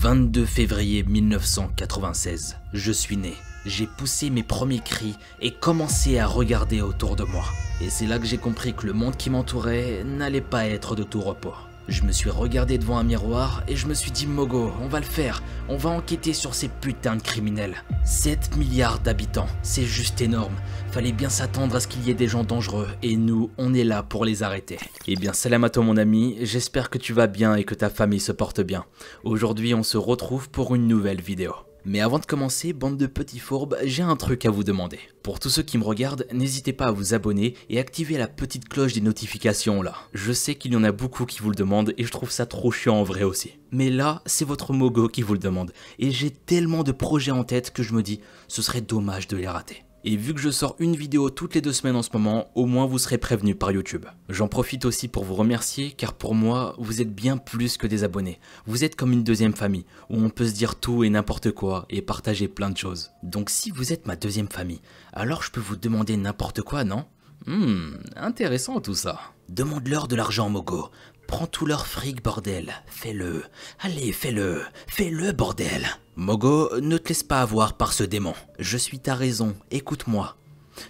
22 0.00 0.44
février 0.44 1.02
1996, 1.02 2.56
je 2.72 2.92
suis 2.92 3.16
né. 3.16 3.34
J'ai 3.66 3.88
poussé 3.88 4.30
mes 4.30 4.44
premiers 4.44 4.78
cris 4.78 5.16
et 5.40 5.50
commencé 5.50 6.20
à 6.20 6.26
regarder 6.28 6.82
autour 6.82 7.16
de 7.16 7.24
moi. 7.24 7.42
Et 7.80 7.90
c'est 7.90 8.06
là 8.06 8.20
que 8.20 8.24
j'ai 8.24 8.38
compris 8.38 8.74
que 8.74 8.86
le 8.86 8.92
monde 8.92 9.16
qui 9.16 9.28
m'entourait 9.28 10.04
n'allait 10.04 10.40
pas 10.40 10.66
être 10.66 10.94
de 10.94 11.02
tout 11.02 11.20
repos. 11.20 11.54
Je 11.88 12.02
me 12.02 12.12
suis 12.12 12.28
regardé 12.28 12.76
devant 12.76 12.98
un 12.98 13.02
miroir 13.02 13.62
et 13.66 13.74
je 13.74 13.86
me 13.86 13.94
suis 13.94 14.10
dit 14.10 14.26
Mogo, 14.26 14.70
on 14.82 14.88
va 14.88 15.00
le 15.00 15.06
faire, 15.06 15.42
on 15.70 15.78
va 15.78 15.88
enquêter 15.88 16.34
sur 16.34 16.54
ces 16.54 16.68
putains 16.68 17.16
de 17.16 17.22
criminels. 17.22 17.82
7 18.04 18.58
milliards 18.58 18.98
d'habitants, 18.98 19.48
c'est 19.62 19.84
juste 19.84 20.20
énorme. 20.20 20.54
Fallait 20.92 21.12
bien 21.12 21.30
s'attendre 21.30 21.76
à 21.76 21.80
ce 21.80 21.88
qu'il 21.88 22.06
y 22.06 22.10
ait 22.10 22.14
des 22.14 22.28
gens 22.28 22.44
dangereux 22.44 22.88
et 23.02 23.16
nous, 23.16 23.50
on 23.56 23.72
est 23.72 23.84
là 23.84 24.02
pour 24.02 24.26
les 24.26 24.42
arrêter. 24.42 24.78
Eh 25.06 25.16
bien, 25.16 25.32
salam 25.32 25.64
à 25.64 25.70
toi 25.70 25.82
mon 25.82 25.96
ami, 25.96 26.36
j'espère 26.42 26.90
que 26.90 26.98
tu 26.98 27.14
vas 27.14 27.26
bien 27.26 27.54
et 27.54 27.64
que 27.64 27.74
ta 27.74 27.88
famille 27.88 28.20
se 28.20 28.32
porte 28.32 28.60
bien. 28.60 28.84
Aujourd'hui, 29.24 29.72
on 29.72 29.82
se 29.82 29.96
retrouve 29.96 30.50
pour 30.50 30.74
une 30.74 30.86
nouvelle 30.86 31.22
vidéo. 31.22 31.54
Mais 31.88 32.00
avant 32.00 32.18
de 32.18 32.26
commencer, 32.26 32.74
bande 32.74 32.98
de 32.98 33.06
petits 33.06 33.38
fourbes, 33.38 33.78
j'ai 33.82 34.02
un 34.02 34.14
truc 34.14 34.44
à 34.44 34.50
vous 34.50 34.62
demander. 34.62 34.98
Pour 35.22 35.40
tous 35.40 35.48
ceux 35.48 35.62
qui 35.62 35.78
me 35.78 35.84
regardent, 35.84 36.26
n'hésitez 36.34 36.74
pas 36.74 36.88
à 36.88 36.92
vous 36.92 37.14
abonner 37.14 37.54
et 37.70 37.78
activer 37.78 38.18
la 38.18 38.28
petite 38.28 38.68
cloche 38.68 38.92
des 38.92 39.00
notifications 39.00 39.80
là. 39.80 39.94
Je 40.12 40.34
sais 40.34 40.54
qu'il 40.54 40.74
y 40.74 40.76
en 40.76 40.84
a 40.84 40.92
beaucoup 40.92 41.24
qui 41.24 41.38
vous 41.38 41.48
le 41.48 41.56
demandent 41.56 41.94
et 41.96 42.04
je 42.04 42.10
trouve 42.10 42.30
ça 42.30 42.44
trop 42.44 42.70
chiant 42.70 42.96
en 42.96 43.04
vrai 43.04 43.22
aussi. 43.22 43.52
Mais 43.72 43.88
là, 43.88 44.20
c'est 44.26 44.44
votre 44.44 44.74
Mogo 44.74 45.08
qui 45.08 45.22
vous 45.22 45.32
le 45.32 45.38
demande. 45.38 45.72
Et 45.98 46.10
j'ai 46.10 46.30
tellement 46.30 46.82
de 46.82 46.92
projets 46.92 47.30
en 47.30 47.44
tête 47.44 47.70
que 47.70 47.82
je 47.82 47.94
me 47.94 48.02
dis, 48.02 48.20
ce 48.48 48.60
serait 48.60 48.82
dommage 48.82 49.26
de 49.26 49.38
les 49.38 49.48
rater. 49.48 49.82
Et 50.04 50.16
vu 50.16 50.32
que 50.32 50.40
je 50.40 50.50
sors 50.50 50.76
une 50.78 50.94
vidéo 50.94 51.28
toutes 51.28 51.54
les 51.54 51.60
deux 51.60 51.72
semaines 51.72 51.96
en 51.96 52.02
ce 52.02 52.10
moment, 52.12 52.50
au 52.54 52.66
moins 52.66 52.86
vous 52.86 52.98
serez 52.98 53.18
prévenu 53.18 53.54
par 53.54 53.72
YouTube. 53.72 54.06
J'en 54.28 54.46
profite 54.46 54.84
aussi 54.84 55.08
pour 55.08 55.24
vous 55.24 55.34
remercier 55.34 55.90
car 55.90 56.12
pour 56.12 56.34
moi, 56.34 56.76
vous 56.78 57.00
êtes 57.02 57.12
bien 57.12 57.36
plus 57.36 57.76
que 57.76 57.86
des 57.86 58.04
abonnés. 58.04 58.38
Vous 58.66 58.84
êtes 58.84 58.94
comme 58.94 59.12
une 59.12 59.24
deuxième 59.24 59.56
famille 59.56 59.86
où 60.08 60.16
on 60.16 60.30
peut 60.30 60.46
se 60.46 60.54
dire 60.54 60.76
tout 60.76 61.02
et 61.02 61.10
n'importe 61.10 61.50
quoi 61.50 61.86
et 61.90 62.00
partager 62.00 62.46
plein 62.46 62.70
de 62.70 62.76
choses. 62.76 63.10
Donc 63.22 63.50
si 63.50 63.70
vous 63.70 63.92
êtes 63.92 64.06
ma 64.06 64.16
deuxième 64.16 64.48
famille, 64.48 64.80
alors 65.12 65.42
je 65.42 65.50
peux 65.50 65.60
vous 65.60 65.76
demander 65.76 66.16
n'importe 66.16 66.62
quoi, 66.62 66.84
non? 66.84 67.04
Hmm, 67.46 67.96
intéressant 68.16 68.80
tout 68.80 68.94
ça. 68.94 69.20
Demande-leur 69.48 70.06
de 70.06 70.16
l'argent, 70.16 70.48
Mogo. 70.48 70.90
Prends 71.26 71.46
tout 71.46 71.66
leur 71.66 71.86
fric, 71.86 72.22
bordel. 72.22 72.72
Fais-le. 72.86 73.44
Allez, 73.80 74.12
fais-le. 74.12 74.62
Fais-le, 74.86 75.32
bordel. 75.32 75.86
Mogo, 76.20 76.68
ne 76.80 76.98
te 76.98 77.10
laisse 77.10 77.22
pas 77.22 77.42
avoir 77.42 77.74
par 77.74 77.92
ce 77.92 78.02
démon. 78.02 78.34
Je 78.58 78.76
suis 78.76 78.98
ta 78.98 79.14
raison. 79.14 79.54
Écoute-moi. 79.70 80.34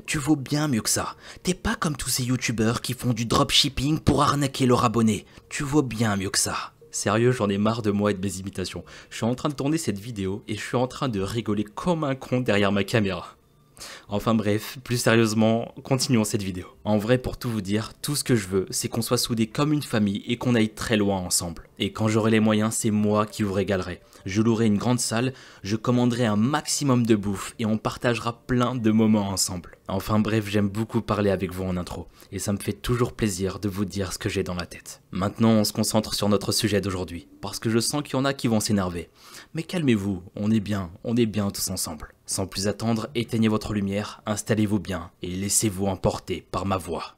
Tu 0.07 0.17
vaux 0.17 0.37
bien 0.37 0.69
mieux 0.69 0.81
que 0.81 0.89
ça. 0.89 1.17
T'es 1.43 1.53
pas 1.53 1.75
comme 1.75 1.99
tous 1.99 2.09
ces 2.09 2.25
youtubeurs 2.25 2.81
qui 2.81 2.95
font 2.95 3.13
du 3.13 3.27
dropshipping 3.27 3.99
pour 3.99 4.23
arnaquer 4.23 4.65
leurs 4.65 4.87
abonnés. 4.87 5.27
Tu 5.51 5.65
vaux 5.65 5.83
bien 5.83 6.17
mieux 6.17 6.31
que 6.31 6.39
ça. 6.39 6.73
Sérieux, 6.91 7.31
j'en 7.31 7.51
ai 7.51 7.59
marre 7.59 7.83
de 7.83 7.91
moi 7.91 8.11
et 8.11 8.15
de 8.15 8.27
mes 8.27 8.39
imitations. 8.39 8.87
Je 9.11 9.17
suis 9.17 9.27
en 9.27 9.35
train 9.35 9.51
de 9.51 9.55
tourner 9.55 9.77
cette 9.77 9.99
vidéo 9.99 10.43
et 10.49 10.55
je 10.55 10.63
suis 10.63 10.79
en 10.79 10.87
train 10.87 11.11
de 11.11 11.21
rigoler 11.21 11.65
comme 11.65 12.05
un 12.05 12.15
con 12.15 12.41
derrière 12.41 12.73
ma 12.73 12.85
caméra. 12.85 13.38
Enfin 14.11 14.35
bref, 14.35 14.79
plus 14.85 14.97
sérieusement, 14.97 15.75
continuons 15.85 16.25
cette 16.25 16.43
vidéo. 16.43 16.67
En 16.85 16.97
vrai, 16.97 17.19
pour 17.19 17.37
tout 17.37 17.51
vous 17.51 17.61
dire, 17.61 17.93
tout 18.01 18.17
ce 18.17 18.25
que 18.25 18.37
je 18.37 18.49
veux, 18.49 18.65
c'est 18.71 18.89
qu'on 18.89 19.03
soit 19.03 19.19
soudés 19.19 19.47
comme 19.47 19.75
une 19.75 19.83
famille 19.83 20.23
et 20.27 20.39
qu'on 20.39 20.55
aille 20.55 20.71
très 20.71 20.97
loin 20.97 21.19
ensemble. 21.19 21.69
Et 21.79 21.93
quand 21.93 22.09
j'aurai 22.09 22.31
les 22.31 22.41
moyens, 22.41 22.75
c'est 22.75 22.91
moi 22.91 23.27
qui 23.27 23.43
vous 23.43 23.53
régalerai. 23.53 24.01
Je 24.25 24.41
louerai 24.41 24.65
une 24.65 24.79
grande 24.79 24.99
salle, 24.99 25.35
je 25.63 25.77
commanderai 25.77 26.25
un 26.25 26.37
maximum 26.37 27.05
de 27.05 27.17
bouffe 27.17 27.55
et 27.59 27.67
on 27.67 27.77
partagera 27.77 28.41
plein 28.47 28.75
de 28.75 28.91
moments 28.91 29.29
ensemble. 29.29 29.77
Enfin 29.89 30.19
bref, 30.19 30.49
j'aime 30.49 30.71
beaucoup 30.71 31.03
parler 31.03 31.31
avec 31.31 31.53
vous 31.53 31.65
en 31.65 31.77
intro, 31.77 32.09
et 32.33 32.39
ça 32.39 32.53
me 32.53 32.59
fait 32.59 32.73
toujours 32.73 33.13
plaisir 33.13 33.59
de 33.59 33.69
vous 33.69 33.85
dire 33.85 34.15
ce 34.15 34.19
que 34.19 34.31
j'ai 34.31 34.43
dans 34.43 34.55
la 34.55 34.67
tête. 34.67 35.03
Maintenant, 35.13 35.51
on 35.51 35.65
se 35.65 35.73
concentre 35.75 36.15
sur 36.15 36.31
notre 36.31 36.53
sujet 36.53 36.81
d'aujourd'hui, 36.81 37.29
parce 37.41 37.59
que 37.59 37.71
je 37.71 37.79
sens 37.79 38.03
qu'il 38.03 38.15
y 38.15 38.17
en 38.17 38.25
a 38.25 38.35
qui 38.35 38.49
vont 38.49 38.61
s'énerver. 38.61 39.11
Mais 39.53 39.63
calmez-vous, 39.63 40.23
on 40.35 40.51
est 40.51 40.61
bien, 40.61 40.91
on 41.05 41.17
est 41.17 41.27
bien 41.27 41.51
tous 41.51 41.71
ensemble. 41.71 42.15
Sans 42.29 42.47
plus 42.47 42.69
attendre, 42.69 43.09
éteignez 43.15 43.49
votre 43.49 43.73
lumière, 43.73 44.21
installez-vous 44.27 44.79
bien, 44.79 45.11
et 45.23 45.29
laissez-vous 45.29 45.87
emporter 45.87 46.47
par 46.51 46.67
ma 46.67 46.77
voix. 46.77 47.18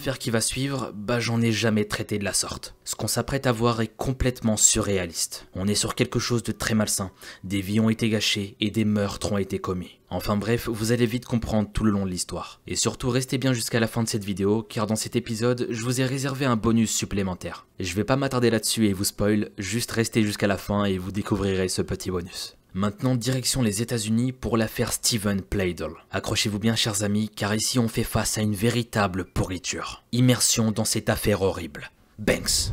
Qui 0.00 0.30
va 0.30 0.40
suivre, 0.40 0.92
bah 0.94 1.20
j'en 1.20 1.42
ai 1.42 1.52
jamais 1.52 1.84
traité 1.84 2.18
de 2.18 2.24
la 2.24 2.32
sorte. 2.32 2.74
Ce 2.84 2.96
qu'on 2.96 3.06
s'apprête 3.06 3.46
à 3.46 3.52
voir 3.52 3.82
est 3.82 3.94
complètement 3.96 4.56
surréaliste. 4.56 5.46
On 5.54 5.68
est 5.68 5.74
sur 5.74 5.94
quelque 5.94 6.18
chose 6.18 6.42
de 6.42 6.52
très 6.52 6.74
malsain. 6.74 7.10
Des 7.44 7.60
vies 7.60 7.80
ont 7.80 7.90
été 7.90 8.08
gâchées 8.08 8.56
et 8.60 8.70
des 8.70 8.86
meurtres 8.86 9.32
ont 9.32 9.38
été 9.38 9.58
commis. 9.58 10.00
Enfin 10.08 10.36
bref, 10.36 10.68
vous 10.68 10.92
allez 10.92 11.04
vite 11.04 11.26
comprendre 11.26 11.70
tout 11.72 11.84
le 11.84 11.90
long 11.90 12.06
de 12.06 12.10
l'histoire. 12.10 12.60
Et 12.66 12.76
surtout 12.76 13.10
restez 13.10 13.36
bien 13.36 13.52
jusqu'à 13.52 13.78
la 13.78 13.86
fin 13.86 14.02
de 14.02 14.08
cette 14.08 14.24
vidéo, 14.24 14.62
car 14.62 14.86
dans 14.86 14.96
cet 14.96 15.16
épisode, 15.16 15.66
je 15.70 15.84
vous 15.84 16.00
ai 16.00 16.06
réservé 16.06 16.46
un 16.46 16.56
bonus 16.56 16.90
supplémentaire. 16.90 17.66
Je 17.78 17.94
vais 17.94 18.04
pas 18.04 18.16
m'attarder 18.16 18.50
là-dessus 18.50 18.86
et 18.86 18.94
vous 18.94 19.04
spoil, 19.04 19.50
juste 19.58 19.92
restez 19.92 20.22
jusqu'à 20.22 20.46
la 20.46 20.58
fin 20.58 20.84
et 20.84 20.98
vous 20.98 21.12
découvrirez 21.12 21.68
ce 21.68 21.82
petit 21.82 22.10
bonus. 22.10 22.56
Maintenant, 22.72 23.16
direction 23.16 23.62
les 23.62 23.82
États-Unis 23.82 24.30
pour 24.30 24.56
l'affaire 24.56 24.92
Stephen 24.92 25.42
Plaidle. 25.42 25.94
Accrochez-vous 26.12 26.60
bien, 26.60 26.76
chers 26.76 27.02
amis, 27.02 27.28
car 27.28 27.52
ici 27.52 27.80
on 27.80 27.88
fait 27.88 28.04
face 28.04 28.38
à 28.38 28.42
une 28.42 28.54
véritable 28.54 29.24
pourriture. 29.24 30.04
Immersion 30.12 30.70
dans 30.70 30.84
cette 30.84 31.08
affaire 31.08 31.42
horrible. 31.42 31.90
Banks. 32.20 32.70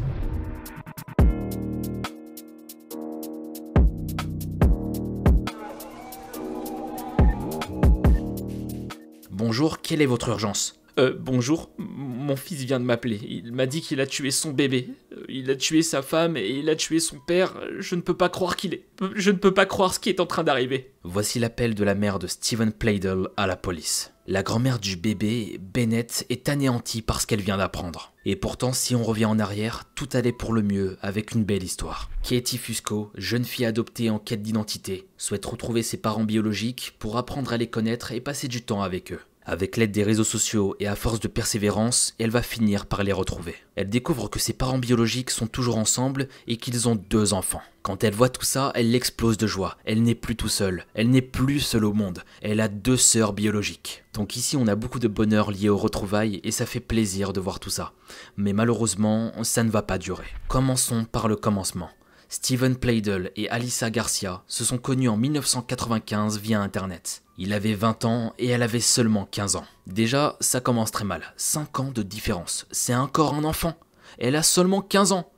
Bonjour, 9.31 9.81
quelle 9.81 10.03
est 10.03 10.05
votre 10.05 10.29
urgence? 10.29 10.79
Euh, 10.97 11.13
bonjour, 11.17 11.69
mon 11.77 12.35
fils 12.35 12.63
vient 12.63 12.79
de 12.79 12.85
m'appeler. 12.85 13.19
Il 13.27 13.53
m'a 13.53 13.65
dit 13.65 13.81
qu'il 13.81 14.01
a 14.01 14.07
tué 14.07 14.31
son 14.31 14.51
bébé. 14.51 14.89
Euh, 15.13 15.25
Il 15.29 15.49
a 15.49 15.55
tué 15.55 15.81
sa 15.81 16.01
femme 16.01 16.37
et 16.37 16.49
il 16.49 16.69
a 16.69 16.75
tué 16.75 16.99
son 16.99 17.19
père. 17.19 17.53
Je 17.79 17.95
ne 17.95 18.01
peux 18.01 18.15
pas 18.15 18.29
croire 18.29 18.55
qu'il 18.55 18.73
est. 18.73 18.85
Je 19.15 19.31
ne 19.31 19.37
peux 19.37 19.53
pas 19.53 19.65
croire 19.65 19.93
ce 19.93 19.99
qui 19.99 20.09
est 20.09 20.19
en 20.19 20.25
train 20.25 20.43
d'arriver. 20.43 20.91
Voici 21.03 21.39
l'appel 21.39 21.75
de 21.75 21.83
la 21.83 21.95
mère 21.95 22.19
de 22.19 22.27
Stephen 22.27 22.71
Plaidle 22.71 23.29
à 23.37 23.47
la 23.47 23.55
police. 23.55 24.11
La 24.29 24.43
grand-mère 24.43 24.79
du 24.79 24.97
bébé, 24.97 25.57
Bennett, 25.61 26.25
est 26.29 26.49
anéantie 26.49 27.01
par 27.01 27.21
ce 27.21 27.27
qu'elle 27.27 27.41
vient 27.41 27.57
d'apprendre. 27.57 28.11
Et 28.25 28.35
pourtant, 28.35 28.73
si 28.73 28.93
on 28.93 29.03
revient 29.03 29.23
en 29.23 29.39
arrière, 29.39 29.85
tout 29.95 30.09
allait 30.11 30.33
pour 30.33 30.51
le 30.51 30.63
mieux 30.63 30.97
avec 31.01 31.31
une 31.31 31.45
belle 31.45 31.63
histoire. 31.63 32.09
Katie 32.23 32.57
Fusco, 32.57 33.09
jeune 33.15 33.45
fille 33.45 33.65
adoptée 33.65 34.09
en 34.09 34.19
quête 34.19 34.41
d'identité, 34.41 35.07
souhaite 35.15 35.45
retrouver 35.45 35.81
ses 35.81 35.95
parents 35.95 36.25
biologiques 36.25 36.95
pour 36.99 37.15
apprendre 37.15 37.53
à 37.53 37.57
les 37.57 37.69
connaître 37.69 38.11
et 38.11 38.19
passer 38.19 38.49
du 38.49 38.63
temps 38.63 38.81
avec 38.81 39.13
eux. 39.13 39.21
Avec 39.49 39.77
l'aide 39.77 39.91
des 39.91 40.03
réseaux 40.03 40.25
sociaux 40.25 40.75
et 40.81 40.87
à 40.87 40.97
force 40.97 41.21
de 41.21 41.29
persévérance, 41.29 42.13
elle 42.19 42.31
va 42.31 42.41
finir 42.41 42.85
par 42.85 43.01
les 43.01 43.13
retrouver. 43.13 43.55
Elle 43.77 43.89
découvre 43.89 44.29
que 44.29 44.39
ses 44.39 44.51
parents 44.51 44.77
biologiques 44.77 45.29
sont 45.29 45.47
toujours 45.47 45.77
ensemble 45.77 46.27
et 46.47 46.57
qu'ils 46.57 46.89
ont 46.89 46.97
deux 46.97 47.31
enfants. 47.31 47.61
Quand 47.81 48.03
elle 48.03 48.13
voit 48.13 48.27
tout 48.27 48.43
ça, 48.43 48.73
elle 48.75 48.93
explose 48.93 49.37
de 49.37 49.47
joie. 49.47 49.77
Elle 49.85 50.03
n'est 50.03 50.15
plus 50.15 50.35
tout 50.35 50.49
seule. 50.49 50.85
Elle 50.95 51.09
n'est 51.09 51.21
plus 51.21 51.61
seule 51.61 51.85
au 51.85 51.93
monde. 51.93 52.23
Elle 52.41 52.59
a 52.59 52.67
deux 52.67 52.97
sœurs 52.97 53.31
biologiques. 53.31 54.03
Donc 54.13 54.35
ici, 54.35 54.57
on 54.57 54.67
a 54.67 54.75
beaucoup 54.75 54.99
de 54.99 55.07
bonheur 55.07 55.49
lié 55.49 55.69
aux 55.69 55.77
retrouvailles 55.77 56.41
et 56.43 56.51
ça 56.51 56.65
fait 56.65 56.81
plaisir 56.81 57.31
de 57.31 57.39
voir 57.39 57.61
tout 57.61 57.69
ça. 57.69 57.93
Mais 58.35 58.51
malheureusement, 58.51 59.31
ça 59.43 59.63
ne 59.63 59.71
va 59.71 59.81
pas 59.81 59.97
durer. 59.97 60.27
Commençons 60.49 61.05
par 61.05 61.29
le 61.29 61.37
commencement. 61.37 61.89
Stephen 62.29 62.75
Plaidle 62.75 63.31
et 63.37 63.49
Alyssa 63.49 63.89
Garcia 63.89 64.43
se 64.47 64.65
sont 64.65 64.77
connus 64.77 65.07
en 65.07 65.15
1995 65.15 66.39
via 66.39 66.61
Internet. 66.61 67.23
Il 67.37 67.53
avait 67.53 67.73
20 67.73 68.03
ans 68.03 68.33
et 68.37 68.47
elle 68.47 68.63
avait 68.63 68.81
seulement 68.81 69.25
15 69.25 69.55
ans. 69.55 69.65
Déjà, 69.85 70.35
ça 70.41 70.59
commence 70.59 70.91
très 70.91 71.05
mal. 71.05 71.33
5 71.37 71.79
ans 71.79 71.91
de 71.91 72.03
différence. 72.03 72.67
C'est 72.69 72.95
encore 72.95 73.33
un 73.33 73.45
enfant. 73.45 73.75
Elle 74.17 74.35
a 74.35 74.43
seulement 74.43 74.81
15 74.81 75.13
ans. 75.13 75.31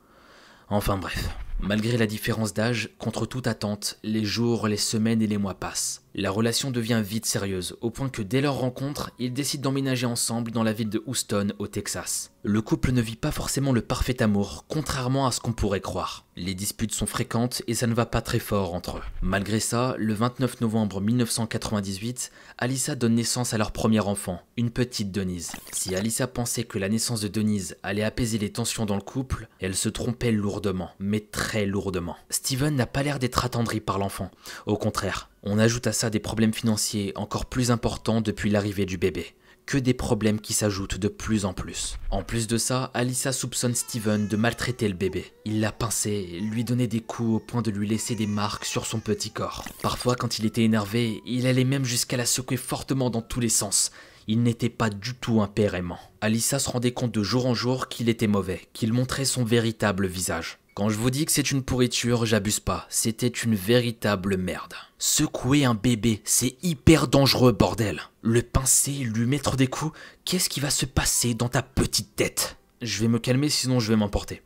Enfin 0.68 0.96
bref. 0.96 1.28
Malgré 1.60 1.96
la 1.96 2.06
différence 2.06 2.54
d'âge, 2.54 2.90
contre 2.98 3.26
toute 3.26 3.46
attente, 3.46 3.98
les 4.02 4.24
jours, 4.24 4.66
les 4.66 4.78
semaines 4.78 5.20
et 5.20 5.26
les 5.26 5.38
mois 5.38 5.54
passent. 5.54 6.02
La 6.14 6.32
relation 6.32 6.72
devient 6.72 7.02
vite 7.04 7.24
sérieuse, 7.24 7.76
au 7.82 7.90
point 7.90 8.08
que 8.08 8.22
dès 8.22 8.40
leur 8.40 8.58
rencontre, 8.58 9.12
ils 9.20 9.32
décident 9.32 9.70
d'emménager 9.70 10.06
ensemble 10.06 10.50
dans 10.50 10.64
la 10.64 10.72
ville 10.72 10.90
de 10.90 11.04
Houston, 11.06 11.52
au 11.60 11.68
Texas. 11.68 12.32
Le 12.42 12.60
couple 12.62 12.90
ne 12.90 13.00
vit 13.00 13.16
pas 13.16 13.30
forcément 13.30 13.70
le 13.70 13.80
parfait 13.80 14.20
amour, 14.20 14.64
contrairement 14.66 15.28
à 15.28 15.30
ce 15.30 15.38
qu'on 15.38 15.52
pourrait 15.52 15.80
croire. 15.80 16.24
Les 16.36 16.54
disputes 16.54 16.94
sont 16.94 17.06
fréquentes 17.06 17.62
et 17.68 17.74
ça 17.74 17.86
ne 17.86 17.94
va 17.94 18.06
pas 18.06 18.22
très 18.22 18.38
fort 18.38 18.74
entre 18.74 18.96
eux. 18.96 19.02
Malgré 19.22 19.60
ça, 19.60 19.94
le 19.98 20.14
29 20.14 20.62
novembre 20.62 21.00
1998, 21.00 22.32
Alyssa 22.58 22.94
donne 22.96 23.14
naissance 23.14 23.54
à 23.54 23.58
leur 23.58 23.70
premier 23.70 24.00
enfant, 24.00 24.40
une 24.56 24.70
petite 24.70 25.12
Denise. 25.12 25.52
Si 25.70 25.94
Alyssa 25.94 26.26
pensait 26.26 26.64
que 26.64 26.78
la 26.78 26.88
naissance 26.88 27.20
de 27.20 27.28
Denise 27.28 27.76
allait 27.82 28.02
apaiser 28.02 28.38
les 28.38 28.50
tensions 28.50 28.86
dans 28.86 28.96
le 28.96 29.02
couple, 29.02 29.48
elle 29.60 29.76
se 29.76 29.90
trompait 29.90 30.32
lourdement, 30.32 30.90
mais 30.98 31.20
très 31.20 31.66
lourdement. 31.66 32.16
Steven 32.30 32.74
n'a 32.74 32.86
pas 32.86 33.02
l'air 33.02 33.18
d'être 33.18 33.44
attendri 33.44 33.80
par 33.80 33.98
l'enfant. 33.98 34.30
Au 34.64 34.78
contraire, 34.78 35.28
on 35.42 35.58
ajoute 35.58 35.86
à 35.86 35.92
ça 35.92 36.10
des 36.10 36.20
problèmes 36.20 36.52
financiers 36.52 37.12
encore 37.16 37.46
plus 37.46 37.70
importants 37.70 38.20
depuis 38.20 38.50
l'arrivée 38.50 38.86
du 38.86 38.98
bébé. 38.98 39.34
que 39.66 39.78
des 39.78 39.94
problèmes 39.94 40.40
qui 40.40 40.52
s'ajoutent 40.52 40.98
de 40.98 41.06
plus 41.06 41.44
en 41.44 41.52
plus. 41.52 41.96
En 42.10 42.24
plus 42.24 42.48
de 42.48 42.58
ça, 42.58 42.90
Alissa 42.92 43.30
soupçonne 43.30 43.76
Steven 43.76 44.26
de 44.26 44.36
maltraiter 44.36 44.88
le 44.88 44.94
bébé. 44.94 45.32
Il 45.44 45.60
l'a 45.60 45.70
pincé, 45.70 46.40
lui 46.42 46.64
donnait 46.64 46.88
des 46.88 47.00
coups 47.00 47.36
au 47.36 47.38
point 47.38 47.62
de 47.62 47.70
lui 47.70 47.86
laisser 47.86 48.16
des 48.16 48.26
marques 48.26 48.64
sur 48.64 48.84
son 48.84 48.98
petit 48.98 49.30
corps. 49.30 49.64
Parfois, 49.80 50.16
quand 50.16 50.40
il 50.40 50.46
était 50.46 50.64
énervé, 50.64 51.22
il 51.24 51.46
allait 51.46 51.62
même 51.62 51.84
jusqu'à 51.84 52.16
la 52.16 52.26
secouer 52.26 52.56
fortement 52.56 53.10
dans 53.10 53.22
tous 53.22 53.38
les 53.38 53.48
sens. 53.48 53.92
Il 54.26 54.42
n'était 54.42 54.70
pas 54.70 54.90
du 54.90 55.14
tout 55.14 55.40
un 55.40 55.46
père 55.46 55.76
aimant. 55.76 56.00
Alissa 56.20 56.58
se 56.58 56.68
rendait 56.68 56.92
compte 56.92 57.12
de 57.12 57.22
jour 57.22 57.46
en 57.46 57.54
jour 57.54 57.88
qu'il 57.88 58.08
était 58.08 58.26
mauvais, 58.26 58.62
qu'il 58.72 58.92
montrait 58.92 59.24
son 59.24 59.44
véritable 59.44 60.08
visage. 60.08 60.58
Quand 60.80 60.88
je 60.88 60.96
vous 60.96 61.10
dis 61.10 61.26
que 61.26 61.32
c'est 61.32 61.50
une 61.50 61.62
pourriture, 61.62 62.24
j'abuse 62.24 62.58
pas, 62.58 62.86
c'était 62.88 63.26
une 63.26 63.54
véritable 63.54 64.38
merde. 64.38 64.72
Secouer 64.98 65.66
un 65.66 65.74
bébé, 65.74 66.22
c'est 66.24 66.56
hyper 66.62 67.06
dangereux, 67.06 67.52
bordel. 67.52 68.00
Le 68.22 68.40
pincer, 68.40 68.92
lui 69.04 69.26
mettre 69.26 69.56
des 69.56 69.66
coups, 69.66 69.92
qu'est-ce 70.24 70.48
qui 70.48 70.58
va 70.58 70.70
se 70.70 70.86
passer 70.86 71.34
dans 71.34 71.50
ta 71.50 71.60
petite 71.60 72.16
tête? 72.16 72.56
Je 72.80 72.98
vais 73.02 73.08
me 73.08 73.18
calmer 73.18 73.50
sinon 73.50 73.78
je 73.78 73.90
vais 73.90 73.96
m'emporter. 73.96 74.40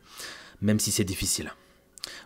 Même 0.59 0.81
si 0.81 0.91
c'est 0.91 1.05
difficile. 1.05 1.53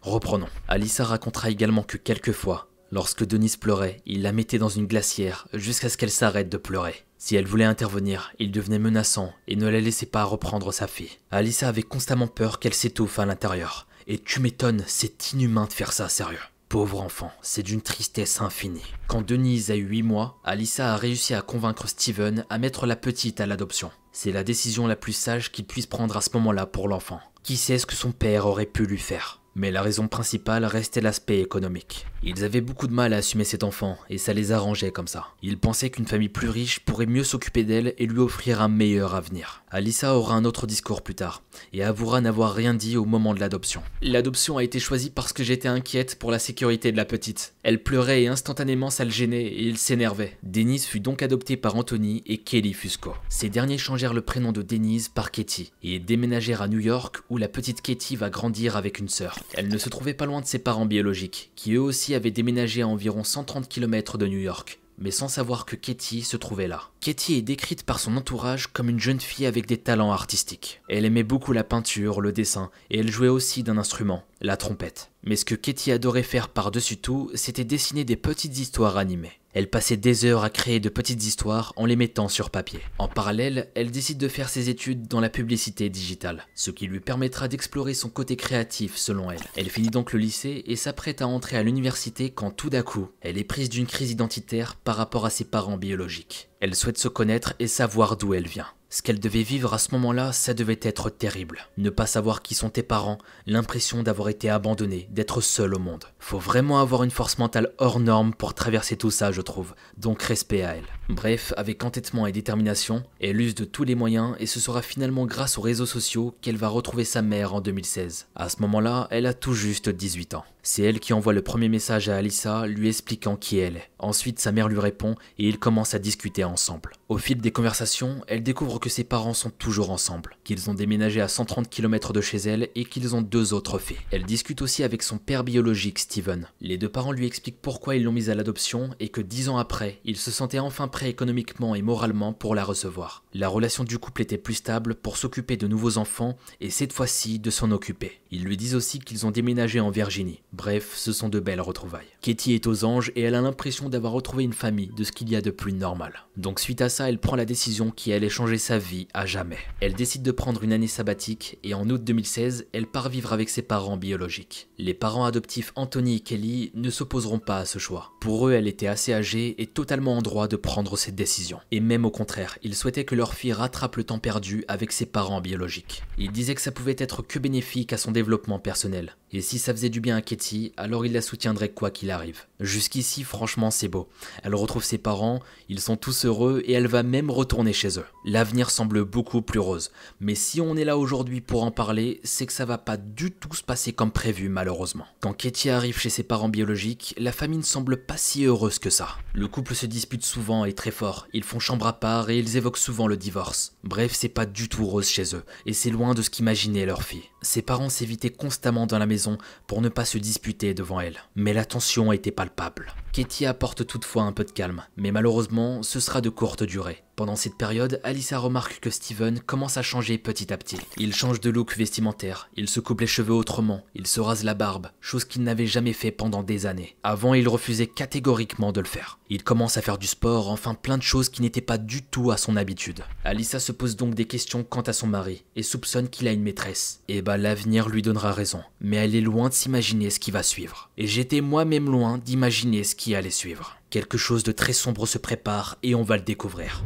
Reprenons. 0.02 0.50
Alissa 0.68 1.04
racontera 1.04 1.52
également 1.52 1.84
que 1.84 1.98
quelquefois, 1.98 2.68
lorsque 2.92 3.28
Denise 3.28 3.58
pleurait, 3.58 4.02
il 4.08 4.24
la 4.24 4.32
mettait 4.32 4.58
dans 4.58 4.70
une 4.70 4.88
glacière 4.88 5.48
jusqu'à 5.54 5.88
ce 5.88 5.98
qu'elle 5.98 6.10
s'arrête 6.10 6.50
de 6.50 6.58
pleurer. 6.58 7.06
Si 7.20 7.36
elle 7.36 7.46
voulait 7.46 7.64
intervenir, 7.64 8.32
il 8.40 8.52
devenait 8.52 8.80
menaçant 8.80 9.32
et 9.48 9.56
ne 9.56 9.68
la 9.68 9.80
laissait 9.82 10.08
pas 10.08 10.24
reprendre 10.24 10.72
sa 10.72 10.88
fille. 10.88 11.20
Alissa 11.30 11.68
avait 11.68 11.84
constamment 11.84 12.28
peur 12.28 12.58
qu'elle 12.58 12.74
s'étouffe 12.74 13.20
à 13.20 13.28
l'intérieur. 13.28 13.86
Et 14.12 14.18
tu 14.18 14.40
m'étonnes, 14.40 14.84
c'est 14.88 15.34
inhumain 15.34 15.66
de 15.66 15.72
faire 15.72 15.94
ça, 15.94 16.10
sérieux. 16.10 16.40
Pauvre 16.68 17.00
enfant, 17.00 17.32
c'est 17.44 17.62
d'une 17.62 17.84
tristesse 17.84 18.42
infinie. 18.42 18.82
Quand 19.08 19.22
Denise 19.22 19.70
a 19.70 19.76
eu 19.76 19.86
8 19.86 20.02
mois, 20.02 20.40
Alissa 20.44 20.96
a 20.96 20.98
réussi 20.98 21.36
à 21.36 21.44
convaincre 21.44 21.88
Steven 21.88 22.44
à 22.50 22.58
mettre 22.58 22.88
la 22.88 22.96
petite 22.96 23.40
à 23.40 23.46
l'adoption. 23.46 23.92
C'est 24.12 24.32
la 24.32 24.44
décision 24.44 24.88
la 24.88 24.96
plus 24.96 25.14
sage 25.14 25.52
qu'il 25.52 25.68
puisse 25.68 25.86
prendre 25.86 26.18
à 26.18 26.22
ce 26.22 26.32
moment-là 26.34 26.66
pour 26.66 26.88
l'enfant. 26.88 27.20
Qui 27.44 27.56
sait 27.56 27.78
ce 27.78 27.86
que 27.86 27.94
son 27.94 28.12
père 28.12 28.48
aurait 28.48 28.66
pu 28.66 28.88
lui 28.88 28.98
faire? 28.98 29.39
Mais 29.60 29.72
la 29.72 29.82
raison 29.82 30.08
principale 30.08 30.64
restait 30.64 31.02
l'aspect 31.02 31.42
économique. 31.42 32.06
Ils 32.24 32.44
avaient 32.44 32.62
beaucoup 32.62 32.88
de 32.88 32.94
mal 32.94 33.14
à 33.14 33.18
assumer 33.18 33.44
cet 33.44 33.64
enfant, 33.64 33.98
et 34.10 34.18
ça 34.18 34.34
les 34.34 34.52
arrangeait 34.52 34.92
comme 34.92 35.08
ça. 35.08 35.28
Ils 35.42 35.58
pensaient 35.58 35.90
qu'une 35.90 36.08
famille 36.08 36.30
plus 36.30 36.50
riche 36.50 36.80
pourrait 36.80 37.06
mieux 37.06 37.24
s'occuper 37.24 37.64
d'elle 37.64 37.94
et 37.98 38.06
lui 38.08 38.20
offrir 38.20 38.62
un 38.62 38.68
meilleur 38.68 39.16
avenir. 39.16 39.64
Alissa 39.72 40.16
aura 40.16 40.36
un 40.36 40.46
autre 40.46 40.66
discours 40.66 41.02
plus 41.02 41.16
tard, 41.16 41.44
et 41.74 41.84
avouera 41.84 42.22
n'avoir 42.22 42.54
rien 42.54 42.74
dit 42.74 42.98
au 42.98 43.06
moment 43.06 43.34
de 43.34 43.40
l'adoption. 43.40 43.84
L'adoption 44.02 44.58
a 44.58 44.64
été 44.64 44.80
choisie 44.80 45.10
parce 45.10 45.34
que 45.34 45.44
j'étais 45.44 45.68
inquiète 45.68 46.18
pour 46.18 46.32
la 46.32 46.40
sécurité 46.40 46.92
de 46.92 46.98
la 46.98 47.06
petite. 47.06 47.54
Elle 47.64 47.84
pleurait 47.84 48.24
et 48.24 48.28
instantanément 48.28 48.90
ça 48.90 49.04
le 49.04 49.12
gênait 49.12 49.44
et 49.44 49.64
il 49.64 49.78
s'énervait. 49.78 50.38
Denise 50.44 50.86
fut 50.86 51.00
donc 51.00 51.22
adoptée 51.22 51.58
par 51.58 51.76
Anthony 51.76 52.24
et 52.26 52.38
Kelly 52.38 52.74
Fusco. 52.74 53.14
Ces 53.28 53.50
derniers 53.50 53.78
changèrent 53.78 54.14
le 54.14 54.22
prénom 54.22 54.52
de 54.52 54.62
Denise 54.62 55.10
par 55.10 55.32
Katie, 55.32 55.72
et 55.84 56.00
déménagèrent 56.00 56.62
à 56.62 56.68
New 56.68 56.80
York 56.80 57.18
où 57.30 57.38
la 57.38 57.48
petite 57.48 57.82
Katie 57.82 58.16
va 58.16 58.30
grandir 58.30 58.76
avec 58.76 59.00
une 59.00 59.10
sœur. 59.10 59.38
Elle 59.54 59.68
ne 59.68 59.78
se 59.78 59.90
trouvait 59.90 60.14
pas 60.14 60.26
loin 60.26 60.42
de 60.42 60.46
ses 60.46 60.60
parents 60.60 60.86
biologiques, 60.86 61.52
qui 61.56 61.74
eux 61.74 61.82
aussi 61.82 62.16
avaient 62.16 62.32
déménagé 62.32 62.82
à 62.82 62.88
environ 62.88 63.24
130 63.24 63.68
km 63.68 64.18
de 64.18 64.28
New 64.28 64.40
York, 64.40 64.80
mais 64.98 65.12
sans 65.12 65.28
savoir 65.28 65.66
que 65.66 65.76
Katie 65.76 66.22
se 66.22 66.38
trouvait 66.38 66.68
là. 66.68 66.84
Katie 67.02 67.36
est 67.36 67.42
décrite 67.42 67.84
par 67.84 68.00
son 68.00 68.18
entourage 68.18 68.68
comme 68.68 68.90
une 68.90 69.00
jeune 69.00 69.20
fille 69.20 69.46
avec 69.46 69.66
des 69.66 69.78
talents 69.78 70.12
artistiques. 70.12 70.82
Elle 70.90 71.06
aimait 71.06 71.24
beaucoup 71.24 71.54
la 71.54 71.64
peinture, 71.64 72.22
le 72.22 72.32
dessin, 72.32 72.70
et 72.90 73.00
elle 73.00 73.12
jouait 73.12 73.28
aussi 73.28 73.64
d'un 73.64 73.78
instrument, 73.78 74.24
la 74.42 74.58
trompette. 74.58 75.12
Mais 75.24 75.36
ce 75.36 75.46
que 75.46 75.56
Katie 75.56 75.92
adorait 75.92 76.24
faire 76.24 76.50
par-dessus 76.50 76.98
tout, 76.98 77.32
c'était 77.34 77.64
dessiner 77.64 78.04
des 78.04 78.18
petites 78.18 78.60
histoires 78.60 78.98
animées. 78.98 79.39
Elle 79.54 79.70
passait 79.70 79.98
des 79.98 80.26
heures 80.26 80.44
à 80.44 80.50
créer 80.50 80.80
de 80.80 80.90
petites 80.90 81.26
histoires 81.26 81.74
en 81.76 81.86
les 81.86 81.96
mettant 81.96 82.28
sur 82.28 82.52
papier. 82.52 82.80
En 83.00 83.08
parallèle, 83.08 83.72
elle 83.74 83.90
décide 83.90 84.20
de 84.20 84.28
faire 84.28 84.50
ses 84.50 84.70
études 84.70 85.08
dans 85.08 85.20
la 85.20 85.30
publicité 85.30 85.90
digitale, 85.90 86.46
ce 86.54 86.70
qui 86.72 86.86
lui 86.86 87.00
permettra 87.00 87.48
d'explorer 87.48 87.94
son 87.94 88.10
côté 88.10 88.36
créatif 88.36 88.96
selon 88.96 89.32
elle. 89.32 89.40
Elle 89.56 89.70
finit 89.70 89.90
donc 89.90 90.14
le 90.14 90.20
lycée 90.20 90.64
et 90.68 90.76
s'apprête 90.76 91.22
à 91.22 91.28
entrer 91.28 91.58
à 91.58 91.64
l'université 91.64 92.30
quand 92.30 92.52
tout 92.52 92.70
d'un 92.70 92.84
coup, 92.84 93.10
elle 93.22 93.38
est 93.38 93.44
prise 93.44 93.70
d'une 93.70 93.88
crise 93.88 94.12
identitaire 94.12 94.76
par 94.76 94.96
rapport 94.96 95.26
à 95.26 95.30
ses 95.30 95.46
parents 95.46 95.78
biologiques. 95.78 96.50
Elle 96.60 96.76
souhaite 96.76 96.98
se 96.98 97.08
connaître 97.08 97.54
et 97.60 97.68
savoir 97.68 98.18
d'où 98.18 98.34
elle 98.34 98.48
vient. 98.48 98.68
Ce 98.92 99.04
qu'elle 99.04 99.20
devait 99.20 99.44
vivre 99.44 99.76
à 99.76 99.78
ce 99.78 99.92
moment-là, 99.92 100.32
ça 100.32 100.56
devait 100.56 100.80
être 100.82 101.12
terrible. 101.12 101.68
Ne 101.78 101.92
pas 101.92 102.08
savoir 102.08 102.42
qui 102.42 102.56
sont 102.56 102.72
tes 102.72 102.82
parents, 102.82 103.20
l'impression 103.46 104.02
d'avoir 104.02 104.30
été 104.30 104.50
abandonné, 104.50 105.08
d'être 105.12 105.42
seul 105.42 105.76
au 105.76 105.80
monde. 105.80 106.06
Faut 106.18 106.40
vraiment 106.40 106.80
avoir 106.80 107.04
une 107.04 107.12
force 107.12 107.38
mentale 107.38 107.72
hors 107.78 108.00
norme 108.00 108.34
pour 108.34 108.56
traverser 108.56 108.98
tout 108.98 109.12
ça, 109.12 109.32
je 109.32 109.42
trouve. 109.42 109.76
Donc 109.98 110.24
respect 110.24 110.64
à 110.64 110.76
elle. 110.76 110.88
Bref, 111.08 111.54
avec 111.56 111.84
entêtement 111.84 112.26
et 112.26 112.32
détermination, 112.32 113.04
elle 113.22 113.40
use 113.40 113.54
de 113.54 113.66
tous 113.66 113.84
les 113.84 113.94
moyens 113.94 114.36
et 114.40 114.48
ce 114.48 114.60
sera 114.60 114.82
finalement 114.82 115.28
grâce 115.28 115.60
aux 115.60 115.62
réseaux 115.62 115.86
sociaux 115.86 116.36
qu'elle 116.42 116.58
va 116.58 116.68
retrouver 116.68 117.04
sa 117.04 117.22
mère 117.22 117.54
en 117.54 117.62
2016. 117.62 118.28
À 118.36 118.50
ce 118.50 118.60
moment-là, 118.62 119.08
elle 119.12 119.28
a 119.28 119.36
tout 119.36 119.54
juste 119.54 119.90
18 119.90 120.34
ans. 120.34 120.46
C'est 120.62 120.84
elle 120.84 121.00
qui 121.00 121.14
envoie 121.14 121.34
le 121.34 121.42
premier 121.42 121.70
message 121.70 122.10
à 122.10 122.18
Alissa 122.18 122.68
lui 122.68 122.90
expliquant 122.90 123.36
qui 123.36 123.60
elle 123.60 123.78
est. 123.78 123.90
Ensuite, 123.98 124.40
sa 124.40 124.52
mère 124.52 124.68
lui 124.68 124.80
répond 124.80 125.16
et 125.38 125.48
ils 125.48 125.58
commencent 125.58 125.94
à 125.94 126.00
discuter 126.00 126.44
ensemble. 126.44 126.92
Au 127.08 127.18
fil 127.18 127.38
des 127.40 127.52
conversations, 127.52 128.22
elle 128.28 128.44
découvre 128.44 128.79
que 128.80 128.90
ses 128.90 129.04
parents 129.04 129.34
sont 129.34 129.50
toujours 129.52 129.92
ensemble, 129.92 130.38
qu'ils 130.44 130.70
ont 130.70 130.74
déménagé 130.74 131.22
à 131.22 131.28
130 131.28 131.70
km 131.70 132.14
de 132.14 132.22
chez 132.22 132.38
elle 132.38 132.70
et 132.76 132.86
qu'ils 132.86 133.16
ont 133.16 133.22
deux 133.22 133.54
autres 133.54 133.78
filles. 133.78 133.98
Elle 134.12 134.24
discute 134.24 134.62
aussi 134.62 134.84
avec 134.84 135.04
son 135.04 135.18
père 135.18 135.44
biologique 135.44 136.00
Steven. 136.00 136.48
Les 136.62 136.78
deux 136.78 136.90
parents 136.90 137.12
lui 137.12 137.28
expliquent 137.28 137.62
pourquoi 137.62 137.96
ils 137.96 138.04
l'ont 138.04 138.12
mise 138.12 138.30
à 138.30 138.36
l'adoption 138.36 138.90
et 139.00 139.10
que 139.10 139.22
dix 139.22 139.50
ans 139.50 139.58
après, 139.58 140.00
il 140.06 140.18
se 140.18 140.32
sentait 140.32 140.60
enfin 140.60 140.88
prêt 140.88 141.10
économiquement 141.10 141.76
et 141.76 141.82
moralement 141.82 142.34
pour 142.34 142.56
la 142.56 142.64
recevoir. 142.64 143.24
La 143.34 143.48
relation 143.48 143.84
du 143.84 144.00
couple 144.00 144.24
était 144.24 144.38
plus 144.38 144.56
stable 144.56 144.96
pour 144.96 145.18
s'occuper 145.18 145.58
de 145.58 145.68
nouveaux 145.68 145.98
enfants 145.98 146.38
et 146.62 146.70
cette 146.70 146.94
fois-ci 146.94 147.40
de 147.40 147.52
s'en 147.52 147.72
occuper. 147.72 148.19
Ils 148.32 148.44
lui 148.44 148.58
disent 148.58 148.76
aussi 148.76 149.00
qu'ils 149.00 149.26
ont 149.26 149.32
déménagé 149.32 149.80
en 149.80 149.90
Virginie. 149.90 150.42
Bref, 150.54 150.94
ce 150.96 151.12
sont 151.12 151.30
de 151.30 151.40
belles 151.40 151.62
retrouvailles. 151.62 152.06
Katie 152.22 152.54
est 152.54 152.68
aux 152.68 152.84
anges 152.84 153.12
et 153.16 153.22
elle 153.22 153.34
a 153.34 153.42
l'impression 153.42 153.90
d'avoir 153.90 154.14
retrouvé 154.14 154.44
une 154.44 154.54
famille, 154.54 154.92
de 154.96 155.04
ce 155.04 155.12
qu'il 155.12 155.30
y 155.30 155.36
a 155.36 155.42
de 155.42 155.52
plus 155.52 155.74
normal. 155.74 156.14
Donc 156.38 156.60
suite 156.60 156.82
à 156.82 156.90
ça, 156.90 157.10
elle 157.10 157.20
prend 157.20 157.36
la 157.36 157.46
décision 157.46 157.92
qui 157.92 158.14
allait 158.14 158.30
changer 158.30 158.58
sa 158.58 158.78
vie 158.78 159.08
à 159.14 159.26
jamais. 159.26 159.58
Elle 159.80 159.94
décide 159.94 160.22
de 160.22 160.32
prendre 160.32 160.64
une 160.64 160.74
année 160.74 160.88
sabbatique 160.88 161.58
et 161.64 161.74
en 161.74 161.90
août 161.90 162.04
2016, 162.04 162.68
elle 162.72 162.88
part 162.88 163.10
vivre 163.10 163.34
avec 163.34 163.50
ses 163.50 163.62
parents 163.62 163.98
biologiques. 163.98 164.70
Les 164.78 164.94
parents 164.94 165.26
adoptifs 165.26 165.72
Anthony 165.76 166.18
et 166.18 166.20
Kelly 166.20 166.72
ne 166.76 166.90
s'opposeront 166.90 167.40
pas 167.40 167.58
à 167.58 167.66
ce 167.66 167.80
choix. 167.80 168.14
Pour 168.22 168.48
eux, 168.48 168.54
elle 168.54 168.68
était 168.68 168.88
assez 168.88 169.14
âgée 169.14 169.62
et 169.62 169.66
totalement 169.66 170.18
en 170.18 170.22
droit 170.22 170.48
de 170.48 170.56
prendre 170.56 170.98
cette 170.98 171.16
décision. 171.16 171.60
Et 171.72 171.80
même 171.80 172.06
au 172.06 172.12
contraire, 172.12 172.58
ils 172.64 172.76
souhaitaient 172.76 173.06
que 173.06 173.16
leur 173.16 173.34
fille 173.34 173.54
rattrape 173.54 173.96
le 173.96 174.04
temps 174.04 174.20
perdu 174.20 174.64
avec 174.68 174.92
ses 174.92 175.06
parents 175.06 175.42
biologiques. 175.42 176.04
Ils 176.18 176.32
disaient 176.32 176.56
que 176.56 176.62
ça 176.62 176.72
pouvait 176.72 176.96
être 177.00 177.22
que 177.22 177.40
bénéfique 177.40 177.94
à 177.94 177.98
son 177.98 178.12
développement 178.20 178.60
personnel. 178.60 179.16
Et 179.32 179.42
si 179.42 179.60
ça 179.60 179.74
faisait 179.74 179.90
du 179.90 180.02
bien 180.02 180.16
à 180.16 180.22
Katie, 180.22 180.74
alors 180.76 181.06
il 181.06 181.14
la 181.14 181.22
soutiendrait 181.22 181.70
quoi 181.70 181.92
qu'il 181.92 182.10
arrive. 182.10 182.46
Jusqu'ici, 182.60 183.24
franchement, 183.24 183.70
c'est 183.70 183.88
beau. 183.88 184.10
Elle 184.44 184.56
retrouve 184.56 184.84
ses 184.84 184.98
parents, 184.98 185.40
ils 185.70 185.80
sont 185.80 185.98
tous 185.98 186.26
heureux 186.26 186.64
et 186.66 186.74
elle 186.74 186.88
va 186.88 187.04
même 187.04 187.30
retourner 187.30 187.72
chez 187.72 188.00
eux. 188.00 188.06
L'avenir 188.26 188.72
semble 188.72 189.06
beaucoup 189.06 189.42
plus 189.42 189.60
rose. 189.60 189.92
Mais 190.20 190.36
si 190.36 190.60
on 190.60 190.76
est 190.76 190.84
là 190.84 190.98
aujourd'hui 190.98 191.42
pour 191.42 191.64
en 191.64 191.72
parler, 191.72 192.20
c'est 192.24 192.48
que 192.48 192.54
ça 192.54 192.66
va 192.66 192.80
pas 192.80 192.98
du 192.98 193.32
tout 193.32 193.54
se 193.54 193.64
passer 193.64 193.94
comme 193.94 194.12
prévu, 194.12 194.50
malheureusement. 194.50 195.06
Quand 195.20 195.34
Katie 195.34 195.70
arrive 195.70 196.00
chez 196.00 196.10
ses 196.10 196.24
parents 196.24 196.50
biologiques, 196.50 197.14
la 197.18 197.32
famille 197.32 197.60
ne 197.60 197.64
semble 197.64 197.98
pas 197.98 198.18
si 198.18 198.46
heureuse 198.46 198.80
que 198.80 198.90
ça. 198.90 199.10
Le 199.34 199.48
couple 199.48 199.76
se 199.76 199.86
dispute 199.86 200.26
souvent 200.26 200.66
et 200.66 200.74
très 200.74 200.92
fort. 200.92 201.28
Ils 201.34 201.44
font 201.44 201.60
chambre 201.60 201.86
à 201.86 202.00
part 202.00 202.30
et 202.30 202.40
ils 202.40 202.58
évoquent 202.58 202.78
souvent 202.78 203.08
le 203.08 203.16
divorce. 203.16 203.76
Bref, 203.84 204.12
c'est 204.16 204.28
pas 204.28 204.48
du 204.48 204.70
tout 204.70 204.86
rose 204.86 205.08
chez 205.08 205.36
eux. 205.36 205.44
Et 205.68 205.74
c'est 205.74 205.92
loin 205.92 206.14
de 206.16 206.24
ce 206.24 206.30
qu'imaginaient 206.30 206.86
leur 206.86 207.04
fille. 207.04 207.30
Ses 207.42 207.62
parents 207.62 207.90
s'évitaient 207.90 208.32
constamment 208.32 208.86
dans 208.86 209.00
la 209.00 209.06
maison 209.06 209.19
pour 209.68 209.82
ne 209.82 209.90
pas 209.90 210.06
se 210.06 210.18
disputer 210.18 210.74
devant 210.74 211.00
elle. 211.00 211.20
Mais 211.36 211.54
la 211.54 211.66
tension 211.66 212.12
était 212.12 212.32
palpable. 212.32 212.94
Katie 213.12 213.46
apporte 213.46 213.86
toutefois 213.86 214.24
un 214.24 214.32
peu 214.32 214.44
de 214.44 214.52
calme, 214.52 214.84
mais 214.98 215.12
malheureusement, 215.12 215.84
ce 215.84 216.00
sera 216.00 216.22
de 216.22 216.30
courte 216.30 216.64
durée. 216.64 217.04
Pendant 217.20 217.36
cette 217.36 217.56
période, 217.56 218.00
Alyssa 218.06 218.40
remarque 218.40 218.80
que 218.80 218.90
Steven 218.90 219.42
commence 219.42 219.76
à 219.76 219.82
changer 219.82 220.18
petit 220.18 220.54
à 220.54 220.58
petit. 220.58 220.78
Il 220.96 221.14
change 221.14 221.42
de 221.42 221.50
look 221.50 221.76
vestimentaire, 221.76 222.50
il 222.56 222.70
se 222.70 222.80
coupe 222.80 223.02
les 223.02 223.08
cheveux 223.08 223.34
autrement, 223.34 223.84
il 223.94 224.08
se 224.08 224.22
rase 224.22 224.46
la 224.46 224.54
barbe, 224.54 224.88
chose 225.02 225.26
qu'il 225.26 225.44
n'avait 225.44 225.68
jamais 225.68 225.92
fait 225.92 226.12
pendant 226.12 226.44
des 226.44 226.66
années. 226.66 226.96
Avant, 227.04 227.34
il 227.34 227.50
refusait 227.50 227.88
catégoriquement 227.88 228.72
de 228.72 228.80
le 228.80 228.88
faire. 228.88 229.20
Il 229.30 229.44
commence 229.44 229.76
à 229.76 229.82
faire 229.82 229.98
du 229.98 230.08
sport, 230.08 230.50
enfin 230.50 230.76
plein 230.76 230.98
de 230.98 231.04
choses 231.04 231.28
qui 231.28 231.42
n'étaient 231.42 231.60
pas 231.60 231.78
du 231.78 232.04
tout 232.04 232.32
à 232.32 232.38
son 232.38 232.56
habitude. 232.56 233.04
Alyssa 233.26 233.60
se 233.60 233.74
pose 233.74 233.98
donc 233.98 234.16
des 234.16 234.24
questions 234.24 234.64
quant 234.64 234.80
à 234.80 234.94
son 234.94 235.08
mari 235.08 235.44
et 235.58 235.62
soupçonne 235.62 236.08
qu'il 236.08 236.30
a 236.30 236.32
une 236.32 236.42
maîtresse. 236.42 237.02
Et 237.10 237.22
bah 237.22 237.36
l'avenir 237.36 237.90
lui 237.90 238.02
donnera 238.02 238.32
raison, 238.32 238.62
mais 238.80 238.96
elle 238.96 239.14
est 239.14 239.20
loin 239.20 239.50
de 239.50 239.54
s'imaginer 239.54 240.10
ce 240.10 240.22
qui 240.22 240.32
va 240.32 240.42
suivre. 240.42 240.90
Et 240.98 241.06
j'étais 241.06 241.42
moi-même 241.42 241.92
loin 241.92 242.18
d'imaginer 242.18 242.86
ce 242.86 242.96
qui 242.96 243.14
allait 243.14 243.30
suivre. 243.30 243.76
Quelque 243.90 244.20
chose 244.20 244.44
de 244.44 244.52
très 244.52 244.74
sombre 244.74 245.08
se 245.08 245.18
prépare 245.18 245.80
et 245.82 245.96
on 245.96 246.04
va 246.04 246.18
le 246.18 246.22
découvrir. 246.22 246.84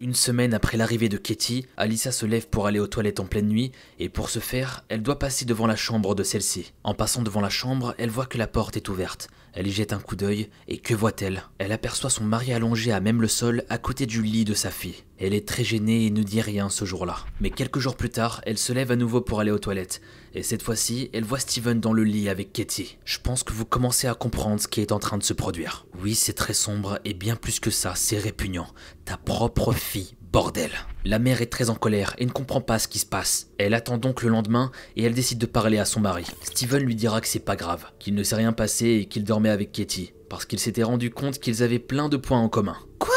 Une 0.00 0.14
semaine 0.14 0.54
après 0.54 0.78
l'arrivée 0.78 1.10
de 1.10 1.18
Katie, 1.18 1.66
Alissa 1.76 2.10
se 2.10 2.24
lève 2.24 2.48
pour 2.48 2.66
aller 2.66 2.78
aux 2.78 2.86
toilettes 2.86 3.20
en 3.20 3.26
pleine 3.26 3.48
nuit, 3.48 3.72
et 3.98 4.08
pour 4.08 4.30
ce 4.30 4.38
faire, 4.38 4.86
elle 4.88 5.02
doit 5.02 5.18
passer 5.18 5.44
devant 5.44 5.66
la 5.66 5.76
chambre 5.76 6.14
de 6.14 6.22
celle-ci. 6.22 6.72
En 6.84 6.94
passant 6.94 7.20
devant 7.20 7.42
la 7.42 7.50
chambre, 7.50 7.94
elle 7.98 8.08
voit 8.08 8.24
que 8.24 8.38
la 8.38 8.46
porte 8.46 8.78
est 8.78 8.88
ouverte. 8.88 9.28
Elle 9.52 9.66
y 9.66 9.72
jette 9.72 9.92
un 9.92 9.98
coup 9.98 10.16
d'œil, 10.16 10.48
et 10.68 10.78
que 10.78 10.94
voit-elle? 10.94 11.42
Elle 11.58 11.72
aperçoit 11.72 12.08
son 12.08 12.24
mari 12.24 12.54
allongé 12.54 12.92
à 12.92 13.00
même 13.00 13.20
le 13.20 13.28
sol, 13.28 13.64
à 13.68 13.76
côté 13.76 14.06
du 14.06 14.22
lit 14.22 14.46
de 14.46 14.54
sa 14.54 14.70
fille. 14.70 15.04
Elle 15.20 15.34
est 15.34 15.48
très 15.48 15.64
gênée 15.64 16.06
et 16.06 16.10
ne 16.10 16.22
dit 16.22 16.40
rien 16.40 16.68
ce 16.68 16.84
jour-là. 16.84 17.16
Mais 17.40 17.50
quelques 17.50 17.80
jours 17.80 17.96
plus 17.96 18.10
tard, 18.10 18.40
elle 18.46 18.56
se 18.56 18.72
lève 18.72 18.92
à 18.92 18.96
nouveau 18.96 19.20
pour 19.20 19.40
aller 19.40 19.50
aux 19.50 19.58
toilettes. 19.58 20.00
Et 20.32 20.44
cette 20.44 20.62
fois-ci, 20.62 21.10
elle 21.12 21.24
voit 21.24 21.40
Steven 21.40 21.80
dans 21.80 21.92
le 21.92 22.04
lit 22.04 22.28
avec 22.28 22.52
Katie. 22.52 22.98
Je 23.04 23.18
pense 23.18 23.42
que 23.42 23.52
vous 23.52 23.64
commencez 23.64 24.06
à 24.06 24.14
comprendre 24.14 24.60
ce 24.60 24.68
qui 24.68 24.80
est 24.80 24.92
en 24.92 25.00
train 25.00 25.18
de 25.18 25.24
se 25.24 25.32
produire. 25.32 25.86
Oui, 26.00 26.14
c'est 26.14 26.34
très 26.34 26.54
sombre, 26.54 27.00
et 27.04 27.14
bien 27.14 27.34
plus 27.34 27.58
que 27.58 27.70
ça, 27.70 27.94
c'est 27.96 28.18
répugnant. 28.18 28.68
Ta 29.04 29.16
propre 29.16 29.72
fille, 29.72 30.14
bordel. 30.32 30.70
La 31.04 31.18
mère 31.18 31.42
est 31.42 31.46
très 31.46 31.70
en 31.70 31.74
colère 31.74 32.14
et 32.18 32.26
ne 32.26 32.30
comprend 32.30 32.60
pas 32.60 32.78
ce 32.78 32.86
qui 32.86 33.00
se 33.00 33.06
passe. 33.06 33.48
Elle 33.58 33.74
attend 33.74 33.98
donc 33.98 34.22
le 34.22 34.28
lendemain 34.28 34.70
et 34.94 35.02
elle 35.02 35.14
décide 35.14 35.38
de 35.38 35.46
parler 35.46 35.78
à 35.78 35.84
son 35.84 35.98
mari. 35.98 36.26
Steven 36.44 36.84
lui 36.84 36.94
dira 36.94 37.20
que 37.20 37.26
c'est 37.26 37.40
pas 37.40 37.56
grave, 37.56 37.86
qu'il 37.98 38.14
ne 38.14 38.22
s'est 38.22 38.36
rien 38.36 38.52
passé 38.52 38.86
et 38.86 39.06
qu'il 39.06 39.24
dormait 39.24 39.48
avec 39.48 39.72
Katie, 39.72 40.12
parce 40.28 40.44
qu'il 40.44 40.60
s'était 40.60 40.84
rendu 40.84 41.10
compte 41.10 41.40
qu'ils 41.40 41.64
avaient 41.64 41.80
plein 41.80 42.08
de 42.08 42.16
points 42.16 42.38
en 42.38 42.48
commun. 42.48 42.76
Quoi? 43.00 43.14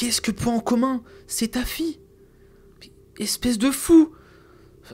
Qu'est-ce 0.00 0.22
que 0.22 0.30
point 0.30 0.54
en 0.54 0.60
commun 0.60 1.02
C'est 1.26 1.48
ta 1.48 1.62
fille 1.62 2.00
Espèce 3.18 3.58
de 3.58 3.70
fou 3.70 4.14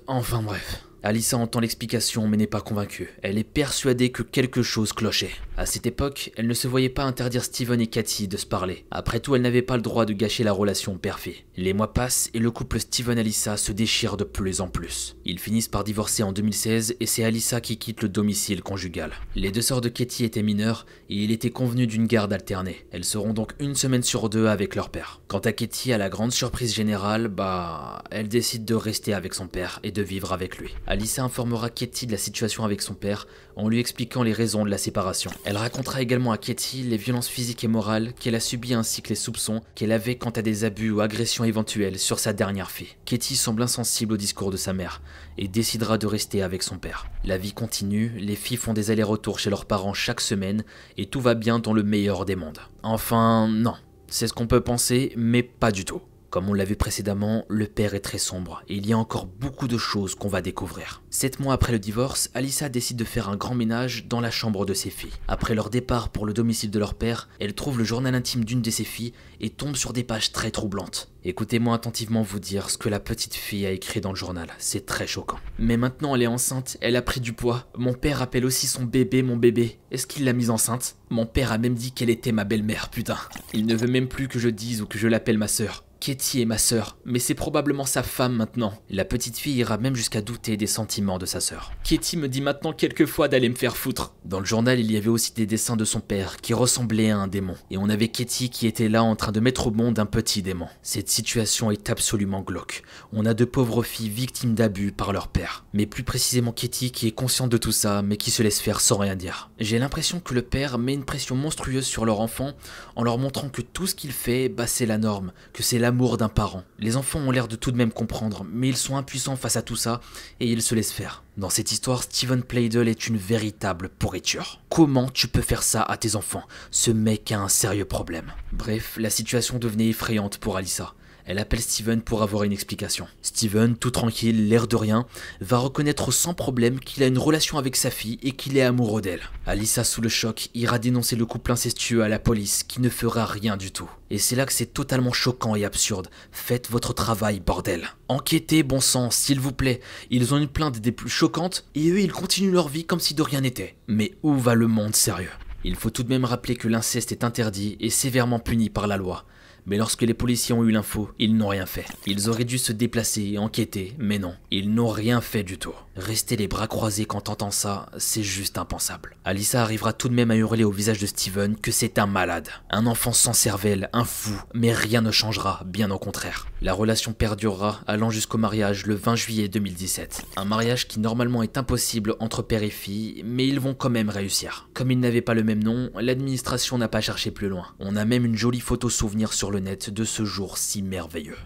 Enfin 0.09 0.43
bref. 0.43 0.83
Alissa 1.05 1.39
entend 1.39 1.61
l'explication 1.61 2.27
mais 2.27 2.37
n'est 2.37 2.49
pas 2.49 2.61
convaincue. 2.61 3.15
Elle 3.23 3.39
est 3.39 3.45
persuadée 3.45 4.11
que 4.11 4.25
quelque 4.25 4.65
chose 4.65 4.93
clochait. 4.93 5.31
À 5.59 5.65
cette 5.65 5.87
époque, 5.87 6.33
elle 6.37 6.47
ne 6.47 6.53
se 6.53 6.69
voyait 6.69 6.91
pas 6.91 7.05
interdire 7.05 7.43
Steven 7.43 7.81
et 7.81 7.87
Cathy 7.87 8.29
de 8.29 8.37
se 8.37 8.45
parler. 8.45 8.85
Après 8.91 9.21
tout, 9.21 9.35
elle 9.35 9.41
n'avait 9.41 9.63
pas 9.63 9.77
le 9.77 9.83
droit 9.83 10.05
de 10.05 10.13
gâcher 10.13 10.45
la 10.45 10.53
relation 10.53 10.99
père-fille. 10.99 11.45
Les 11.57 11.73
mois 11.73 11.95
passent 11.95 12.29
et 12.35 12.41
le 12.41 12.51
couple 12.51 12.79
Steven-Alissa 12.79 13.57
se 13.57 13.73
déchire 13.73 14.19
de 14.19 14.25
plus 14.25 14.61
en 14.61 14.69
plus. 14.69 15.17
Ils 15.25 15.39
finissent 15.39 15.69
par 15.69 15.83
divorcer 15.83 16.23
en 16.23 16.33
2016 16.33 16.97
et 17.01 17.07
c'est 17.07 17.25
Alissa 17.25 17.63
qui 17.63 17.79
quitte 17.79 18.03
le 18.03 18.11
domicile 18.11 18.63
conjugal. 18.63 19.13
Les 19.35 19.51
deux 19.51 19.63
sœurs 19.63 19.81
de 19.81 19.89
Katie 19.89 20.27
étaient 20.27 20.43
mineures 20.43 20.85
et 21.09 21.15
il 21.15 21.31
était 21.31 21.49
convenu 21.49 21.87
d'une 21.87 22.07
garde 22.07 22.35
alternée. 22.35 22.85
Elles 22.91 23.05
seront 23.05 23.33
donc 23.33 23.55
une 23.59 23.75
semaine 23.75 24.03
sur 24.03 24.29
deux 24.29 24.49
avec 24.49 24.75
leur 24.75 24.91
père. 24.91 25.23
Quant 25.27 25.39
à 25.39 25.53
Katie, 25.53 25.95
à 25.95 25.99
la 25.99 26.11
grande 26.11 26.33
surprise 26.33 26.75
générale, 26.75 27.29
bah, 27.29 28.05
elle 28.11 28.29
décide 28.29 28.67
de 28.67 28.75
rester 28.75 29.15
avec 29.15 29.33
son 29.33 29.49
père 29.49 29.81
et 29.83 29.91
de 29.91 30.03
vivre 30.03 30.35
avec 30.35 30.59
lui. 30.59 30.75
Alissa 30.87 31.25
informera 31.25 31.71
Katie 31.71 32.07
de 32.07 32.13
la 32.13 32.19
situation 32.19 32.63
avec 32.63 32.83
son 32.83 32.95
père 32.95 33.27
en 33.57 33.69
lui 33.69 33.81
expliquant 33.81 34.23
les 34.23 34.33
raisons 34.33 34.65
de 34.65 34.71
la 34.71 34.79
séparation. 34.79 35.31
Elle 35.45 35.57
racontera 35.57 36.03
également 36.03 36.33
à 36.33 36.39
Katie 36.39 36.83
les 36.83 36.97
violences 36.97 37.29
physiques 37.29 37.65
et 37.65 37.69
morales 37.69 38.13
qu'elle 38.21 38.35
a 38.35 38.41
subies 38.41 38.75
ainsi 38.75 39.03
que 39.03 39.09
les 39.09 39.15
soupçons 39.15 39.63
qu'elle 39.75 39.93
avait 39.93 40.17
quant 40.17 40.31
à 40.31 40.43
des 40.43 40.65
abus 40.65 40.91
ou 40.91 41.01
agressions 41.01 41.45
éventuelles 41.45 41.99
sur 41.99 42.19
sa 42.19 42.33
dernière 42.33 42.71
fille. 42.71 42.95
Katie 43.05 43.37
semble 43.37 43.63
insensible 43.63 44.13
au 44.15 44.17
discours 44.17 44.51
de 44.51 44.57
sa 44.57 44.73
mère 44.73 45.01
et 45.39 45.49
décidera 45.49 45.99
de 45.99 46.07
rester 46.07 46.43
avec 46.43 46.63
son 46.63 46.79
père. 46.79 47.07
La 47.25 47.39
vie 47.39 47.53
continue, 47.53 48.13
les 48.19 48.37
filles 48.37 48.59
font 48.59 48.75
des 48.75 48.91
allers-retours 48.91 49.39
chez 49.39 49.51
leurs 49.51 49.65
parents 49.65 49.95
chaque 49.95 50.21
semaine 50.21 50.65
et 50.99 51.07
tout 51.07 51.21
va 51.21 51.35
bien 51.35 51.59
dans 51.59 51.73
le 51.73 51.83
meilleur 51.83 52.25
des 52.25 52.37
mondes. 52.37 52.61
Enfin, 52.83 53.49
non. 53.49 53.75
C'est 54.09 54.29
ce 54.29 54.33
qu'on 54.33 54.47
peut 54.47 54.61
penser, 54.61 55.13
mais 55.17 55.43
pas 55.43 55.73
du 55.73 55.85
tout. 55.85 56.01
Comme 56.31 56.49
on 56.49 56.55
l'a 56.55 56.65
vu 56.65 56.77
précédemment, 56.77 57.45
le 57.49 57.67
père 57.67 57.95
est 57.95 58.01
très 58.01 58.19
sombre 58.19 58.63
et 58.69 58.77
il 58.77 58.87
y 58.87 58.93
a 58.93 58.99
encore 58.99 59.27
beaucoup 59.27 59.69
de 59.69 59.79
choses 59.79 60.15
qu'on 60.15 60.29
va 60.29 60.43
découvrir. 60.43 61.03
Sept 61.11 61.41
mois 61.41 61.55
après 61.55 61.73
le 61.73 61.79
divorce, 61.79 62.31
Alissa 62.35 62.69
décide 62.69 62.97
de 62.97 63.05
faire 63.05 63.29
un 63.29 63.37
grand 63.37 63.55
ménage 63.55 64.07
dans 64.07 64.21
la 64.21 64.31
chambre 64.31 64.67
de 64.67 64.75
ses 64.75 64.91
filles. 64.91 65.13
Après 65.29 65.55
leur 65.55 65.71
départ 65.71 66.11
pour 66.11 66.27
le 66.27 66.33
domicile 66.33 66.71
de 66.71 66.79
leur 66.79 66.95
père, 66.95 67.29
elle 67.41 67.55
trouve 67.55 67.79
le 67.79 67.85
journal 67.85 68.15
intime 68.15 68.45
d'une 68.45 68.63
de 68.63 68.71
ses 68.71 68.85
filles 68.85 69.13
et 69.41 69.51
tombe 69.51 69.77
sur 69.77 69.93
des 69.93 70.05
pages 70.05 70.33
très 70.33 70.51
troublantes. 70.51 71.11
Écoutez-moi 71.25 71.75
attentivement 71.75 72.23
vous 72.23 72.39
dire 72.39 72.71
ce 72.71 72.79
que 72.79 72.89
la 72.89 73.01
petite 73.01 73.35
fille 73.35 73.67
a 73.67 73.73
écrit 73.73 74.01
dans 74.01 74.11
le 74.11 74.17
journal, 74.17 74.49
c'est 74.59 74.87
très 74.87 75.09
choquant. 75.09 75.39
Mais 75.59 75.77
maintenant 75.77 76.15
elle 76.15 76.23
est 76.23 76.29
enceinte, 76.29 76.77
elle 76.81 76.95
a 76.95 77.03
pris 77.03 77.21
du 77.21 77.33
poids. 77.33 77.67
Mon 77.77 77.95
père 77.95 78.23
appelle 78.23 78.45
aussi 78.45 78.67
son 78.69 78.85
bébé 78.85 79.23
mon 79.23 79.37
bébé. 79.37 79.79
Est-ce 79.91 80.07
qu'il 80.07 80.25
l'a 80.25 80.33
mise 80.33 80.51
enceinte? 80.51 80.97
Mon 81.11 81.27
père 81.27 81.53
a 81.53 81.59
même 81.59 81.75
dit 81.75 81.93
qu'elle 81.93 82.11
était 82.11 82.33
ma 82.33 82.45
belle-mère, 82.45 82.91
putain. 82.91 83.19
Il 83.53 83.67
ne 83.67 83.75
veut 83.75 83.89
même 83.89 84.09
plus 84.09 84.29
que 84.29 84.39
je 84.39 84.49
dise 84.49 84.83
ou 84.83 84.87
que 84.87 84.99
je 84.99 85.09
l'appelle 85.09 85.39
ma 85.39 85.49
sœur. 85.49 85.85
Katie 86.01 86.43
est 86.43 86.47
ma 86.47 86.59
sœur, 86.59 86.99
mais 87.05 87.19
c'est 87.19 87.35
probablement 87.35 87.85
sa 87.85 88.03
femme 88.03 88.35
maintenant. 88.35 88.75
La 88.91 89.05
petite 89.05 89.39
fille 89.39 89.57
ira 89.57 89.79
même 89.79 89.97
jusqu'à 89.97 90.21
douter 90.21 90.57
des 90.57 90.67
sentiments 90.67 91.19
de 91.19 91.27
sa 91.27 91.41
sœur. 91.41 91.73
Katie 91.85 92.17
me 92.17 92.29
dit 92.29 92.41
maintenant 92.41 92.73
quelquefois 92.73 93.29
d'aller 93.29 93.49
me 93.49 93.55
faire 93.55 93.77
foutre. 93.77 94.15
Dans 94.25 94.39
le 94.39 94.45
journal, 94.45 94.79
il 94.79 94.93
y 94.93 94.97
avait 94.97 95.09
aussi 95.09 95.33
des 95.33 95.47
dessins 95.47 95.77
de 95.77 95.85
son 95.85 96.01
père 96.01 96.37
qui 96.37 96.55
ressemblaient 96.55 97.11
à 97.11 97.19
un 97.19 97.29
démon. 97.29 97.57
Et 97.71 97.79
on 97.79 97.89
avait 97.89 98.09
Katie 98.09 98.51
qui 98.51 98.67
était 98.67 98.89
là 98.89 99.03
en 99.03 99.17
train 99.17 99.33
de 99.33 99.41
mettre 99.41 99.69
au 99.69 99.71
monde 99.71 99.99
un 99.99 100.07
petit 100.07 100.43
démon. 100.43 100.69
Cette 100.83 101.09
situation 101.09 101.71
est 101.71 101.91
absolument 101.91 102.41
glauque. 102.41 102.83
On 103.13 103.27
a 103.27 103.35
de 103.35 103.45
pauvres 103.45 103.83
filles 103.83 104.11
victimes 104.11 104.55
d'abus 104.55 104.93
par 104.93 105.13
leur 105.13 105.29
père. 105.29 105.65
Mais 105.73 105.87
plus 105.87 106.05
précisément 106.05 106.53
Katie 106.53 106.93
qui 106.93 107.07
est 107.09 107.13
consciente 107.13 107.51
de 107.51 107.59
tout 107.59 107.73
ça, 107.73 108.03
mais 108.03 108.17
qui 108.17 108.31
se 108.31 108.43
laisse 108.43 108.61
faire 108.61 108.81
sans 108.81 108.99
rien 108.99 109.17
dire. 109.17 109.51
J'ai 109.59 109.79
l'impression 109.79 110.21
que 110.21 110.35
le 110.35 110.43
père 110.43 110.79
met 110.79 110.95
une 110.95 111.05
pression 111.05 111.37
monstrueuse 111.37 111.87
sur 111.87 112.05
leur 112.05 112.21
enfant 112.21 112.53
en 112.95 113.03
leur 113.03 113.19
montrant 113.19 113.49
que 113.49 113.63
tout 113.63 113.87
ce 113.87 113.95
qu'il 113.95 114.13
fait, 114.13 114.49
bah 114.49 114.67
c'est 114.67 114.87
la 114.87 114.99
norme, 114.99 115.33
que 115.53 115.63
c'est 115.63 115.79
l'amour 115.87 116.17
d'un 116.17 116.29
parent. 116.29 116.65
Les 116.81 116.97
enfants 116.97 117.21
ont 117.21 117.31
l'air 117.31 117.47
de 117.47 117.55
tout 117.55 117.71
de 117.71 117.77
même 117.77 117.93
comprendre, 117.93 118.45
mais 118.51 118.69
ils 118.69 118.77
sont 118.77 118.97
impuissants 118.97 119.37
face 119.37 119.55
à 119.55 119.63
tout 119.63 119.77
ça 119.77 120.01
et 120.41 120.51
ils 120.51 120.61
se 120.61 120.75
laissent 120.75 120.91
faire. 120.91 121.23
Dans 121.37 121.49
cette 121.49 121.71
histoire, 121.71 122.03
Steven 122.03 122.43
Playdell 122.43 122.89
est 122.89 123.07
une 123.07 123.17
véritable 123.17 123.89
pourriture. 123.89 124.59
Comment 124.69 125.09
tu 125.09 125.29
peux 125.29 125.43
faire 125.43 125.63
ça 125.63 125.83
à 125.83 125.97
tes 125.97 126.17
enfants? 126.17 126.43
Ce 126.73 126.91
mec 126.91 127.31
a 127.31 127.39
un 127.39 127.49
sérieux 127.49 127.85
problème. 127.85 128.33
Bref, 128.51 128.97
la 128.99 129.11
situation 129.11 129.61
devenait 129.61 129.91
effrayante 129.91 130.39
pour 130.39 130.57
Alissa. 130.57 130.93
Elle 131.27 131.41
appelle 131.41 131.61
Steven 131.61 132.03
pour 132.03 132.23
avoir 132.23 132.45
une 132.45 132.53
explication. 132.53 133.09
Steven, 133.21 133.77
tout 133.77 133.91
tranquille, 133.91 134.49
l'air 134.49 134.69
de 134.69 134.77
rien, 134.77 135.07
va 135.41 135.59
reconnaître 135.59 136.13
sans 136.13 136.35
problème 136.35 136.79
qu'il 136.79 137.03
a 137.03 137.09
une 137.09 137.19
relation 137.19 137.59
avec 137.59 137.75
sa 137.75 137.91
fille 137.91 138.21
et 138.23 138.31
qu'il 138.31 138.57
est 138.57 138.63
amoureux 138.63 139.03
d'elle. 139.03 139.23
Alissa, 139.45 139.83
sous 139.83 140.01
le 140.01 140.09
choc, 140.09 140.51
ira 140.55 140.79
dénoncer 140.79 141.17
le 141.17 141.27
couple 141.27 141.51
incestueux 141.51 142.05
à 142.05 142.09
la 142.09 142.21
police 142.21 142.63
qui 142.63 142.81
ne 142.81 142.89
fera 142.89 143.27
rien 143.27 143.57
du 143.57 143.73
tout. 143.73 143.91
Et 144.11 144.19
c'est 144.19 144.37
là 144.37 144.47
que 144.47 144.53
c'est 144.53 144.73
totalement 144.73 145.13
choquant 145.13 145.57
et 145.57 145.65
absurde. 145.65 146.11
Faites 146.31 146.71
votre 146.71 146.93
travail, 146.93 147.41
bordel. 147.41 147.89
Enquêtez, 148.09 148.63
bon 148.63 148.81
sang, 148.81 149.11
s'il 149.11 149.41
vous 149.41 149.53
plaît. 149.53 149.81
Ils 150.11 150.33
ont 150.33 150.39
une 150.39 150.47
plainte 150.47 150.79
des 150.79 150.93
plus 150.93 151.11
choquantes 151.11 151.67
et 151.75 151.91
eux, 151.91 152.01
ils 152.01 152.13
continuent 152.13 152.53
leur 152.53 152.69
vie 152.69 152.85
comme 152.85 153.01
si 153.01 153.15
de 153.15 153.23
rien 153.23 153.41
n'était. 153.41 153.75
Mais 153.89 154.13
où 154.23 154.35
va 154.37 154.55
le 154.55 154.69
monde 154.69 154.95
sérieux? 154.95 155.31
Il 155.65 155.75
faut 155.75 155.91
tout 155.91 156.05
de 156.05 156.09
même 156.09 156.25
rappeler 156.25 156.55
que 156.55 156.69
l'inceste 156.69 157.11
est 157.11 157.25
interdit 157.25 157.77
et 157.81 157.91
sévèrement 157.91 158.39
puni 158.39 158.71
par 158.71 158.87
la 158.87 158.97
loi. 158.97 159.25
Mais 159.67 159.77
lorsque 159.77 160.03
les 160.03 160.15
policiers 160.15 160.55
ont 160.55 160.65
eu 160.65 160.71
l'info, 160.71 161.11
ils 161.19 161.37
n'ont 161.37 161.49
rien 161.49 161.67
fait. 161.67 161.87
Ils 162.07 162.29
auraient 162.29 162.45
dû 162.45 162.57
se 162.57 162.73
déplacer 162.73 163.23
et 163.23 163.39
enquêter, 163.39 163.95
mais 163.99 164.19
non, 164.19 164.35
ils 164.53 164.73
n'ont 164.73 164.89
rien 164.89 165.21
fait 165.21 165.43
du 165.43 165.59
tout. 165.59 165.75
Rester 165.97 166.37
les 166.37 166.47
bras 166.47 166.69
croisés 166.69 167.05
quand 167.05 167.23
t'entends 167.23 167.51
ça, 167.51 167.89
c'est 167.97 168.23
juste 168.23 168.59
impensable. 168.59 169.17
Alissa 169.25 169.63
arrivera 169.63 169.93
tout 169.93 170.09
de 170.09 170.15
même 170.15 170.31
à 170.31 170.37
hurler 170.37 170.63
au 170.63 170.71
visage 170.71 171.01
de 171.01 171.07
Steven 171.07 171.57
que 171.57 171.73
c'est 171.73 171.99
un 171.99 172.07
malade, 172.07 172.49
un 172.71 172.87
enfant 172.87 173.13
sans 173.13 173.33
cervelle, 173.33 173.89
un 173.93 174.05
fou, 174.05 174.41
mais 174.55 174.73
rien 174.73 175.01
ne 175.01 175.11
changera, 175.11 175.63
bien 175.67 175.91
au 175.91 175.99
contraire. 175.99 176.47
La 176.63 176.75
relation 176.75 177.13
perdurera 177.13 177.81
allant 177.87 178.11
jusqu'au 178.11 178.39
mariage 178.39 178.87
le 178.87 178.95
20 178.95 179.17
juillet 179.17 179.49
2017. 179.49 180.27
Un 180.37 180.45
mariage 180.45 180.87
qui 180.87 181.01
normalement 181.01 181.43
est 181.43 181.59
impossible 181.59 182.15
entre 182.21 182.43
père 182.43 182.63
et 182.63 182.71
fille, 182.71 183.23
mais 183.25 183.49
ils 183.49 183.61
vont 183.61 183.75
quand 183.75 183.91
même 183.91 184.11
réussir. 184.11 184.69
Comme 184.75 184.91
ils 184.91 185.01
n'avaient 185.01 185.23
pas 185.23 185.35
le 185.35 185.45
même 185.45 185.65
nom, 185.65 185.91
l'administration 185.99 186.79
n'a 186.79 186.89
pas 186.89 187.01
cherché 187.01 187.31
plus 187.31 187.49
loin. 187.49 187.69
On 187.81 187.97
a 187.97 188.05
même 188.05 188.25
une 188.25 188.37
jolie 188.37 188.61
photo 188.61 188.91
souvenir 188.91 189.33
sur 189.33 189.51
de 189.61 190.05
ce 190.05 190.25
jour 190.25 190.59
si 190.59 190.83
merveilleux. 190.83 191.39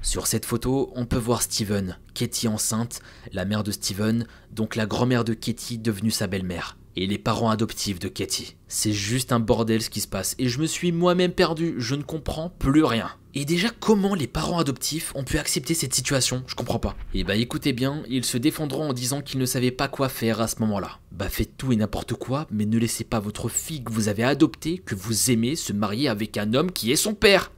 Sur 0.00 0.26
cette 0.26 0.46
photo, 0.46 0.90
on 0.94 1.04
peut 1.04 1.18
voir 1.18 1.42
Steven, 1.42 1.98
Katie 2.14 2.48
enceinte, 2.48 3.00
la 3.32 3.44
mère 3.44 3.62
de 3.62 3.72
Steven, 3.72 4.26
donc 4.52 4.74
la 4.76 4.86
grand-mère 4.86 5.24
de 5.24 5.34
Katie 5.34 5.78
devenue 5.78 6.10
sa 6.10 6.26
belle-mère, 6.26 6.78
et 6.96 7.06
les 7.06 7.18
parents 7.18 7.50
adoptifs 7.50 7.98
de 7.98 8.08
Katie. 8.08 8.56
C'est 8.68 8.92
juste 8.92 9.32
un 9.32 9.40
bordel 9.40 9.82
ce 9.82 9.90
qui 9.90 10.00
se 10.00 10.08
passe, 10.08 10.34
et 10.38 10.48
je 10.48 10.60
me 10.60 10.66
suis 10.66 10.92
moi-même 10.92 11.32
perdu, 11.32 11.74
je 11.78 11.94
ne 11.94 12.02
comprends 12.02 12.48
plus 12.48 12.84
rien. 12.84 13.10
Et 13.34 13.44
déjà, 13.44 13.68
comment 13.68 14.14
les 14.14 14.26
parents 14.26 14.58
adoptifs 14.58 15.12
ont 15.14 15.24
pu 15.24 15.38
accepter 15.38 15.74
cette 15.74 15.94
situation? 15.94 16.42
Je 16.46 16.54
comprends 16.54 16.78
pas. 16.78 16.96
Et 17.12 17.24
bah 17.24 17.36
écoutez 17.36 17.72
bien, 17.72 18.02
ils 18.08 18.24
se 18.24 18.38
défendront 18.38 18.88
en 18.88 18.92
disant 18.92 19.20
qu'ils 19.20 19.38
ne 19.38 19.46
savaient 19.46 19.70
pas 19.70 19.88
quoi 19.88 20.08
faire 20.08 20.40
à 20.40 20.48
ce 20.48 20.60
moment-là. 20.60 20.98
Bah 21.12 21.28
faites 21.28 21.56
tout 21.56 21.72
et 21.72 21.76
n'importe 21.76 22.14
quoi, 22.14 22.46
mais 22.50 22.64
ne 22.64 22.78
laissez 22.78 23.04
pas 23.04 23.20
votre 23.20 23.48
fille 23.48 23.84
que 23.84 23.92
vous 23.92 24.08
avez 24.08 24.24
adoptée, 24.24 24.78
que 24.78 24.94
vous 24.94 25.30
aimez, 25.30 25.54
se 25.54 25.72
marier 25.72 26.08
avec 26.08 26.38
un 26.38 26.54
homme 26.54 26.72
qui 26.72 26.90
est 26.90 26.96
son 26.96 27.14
père. 27.14 27.52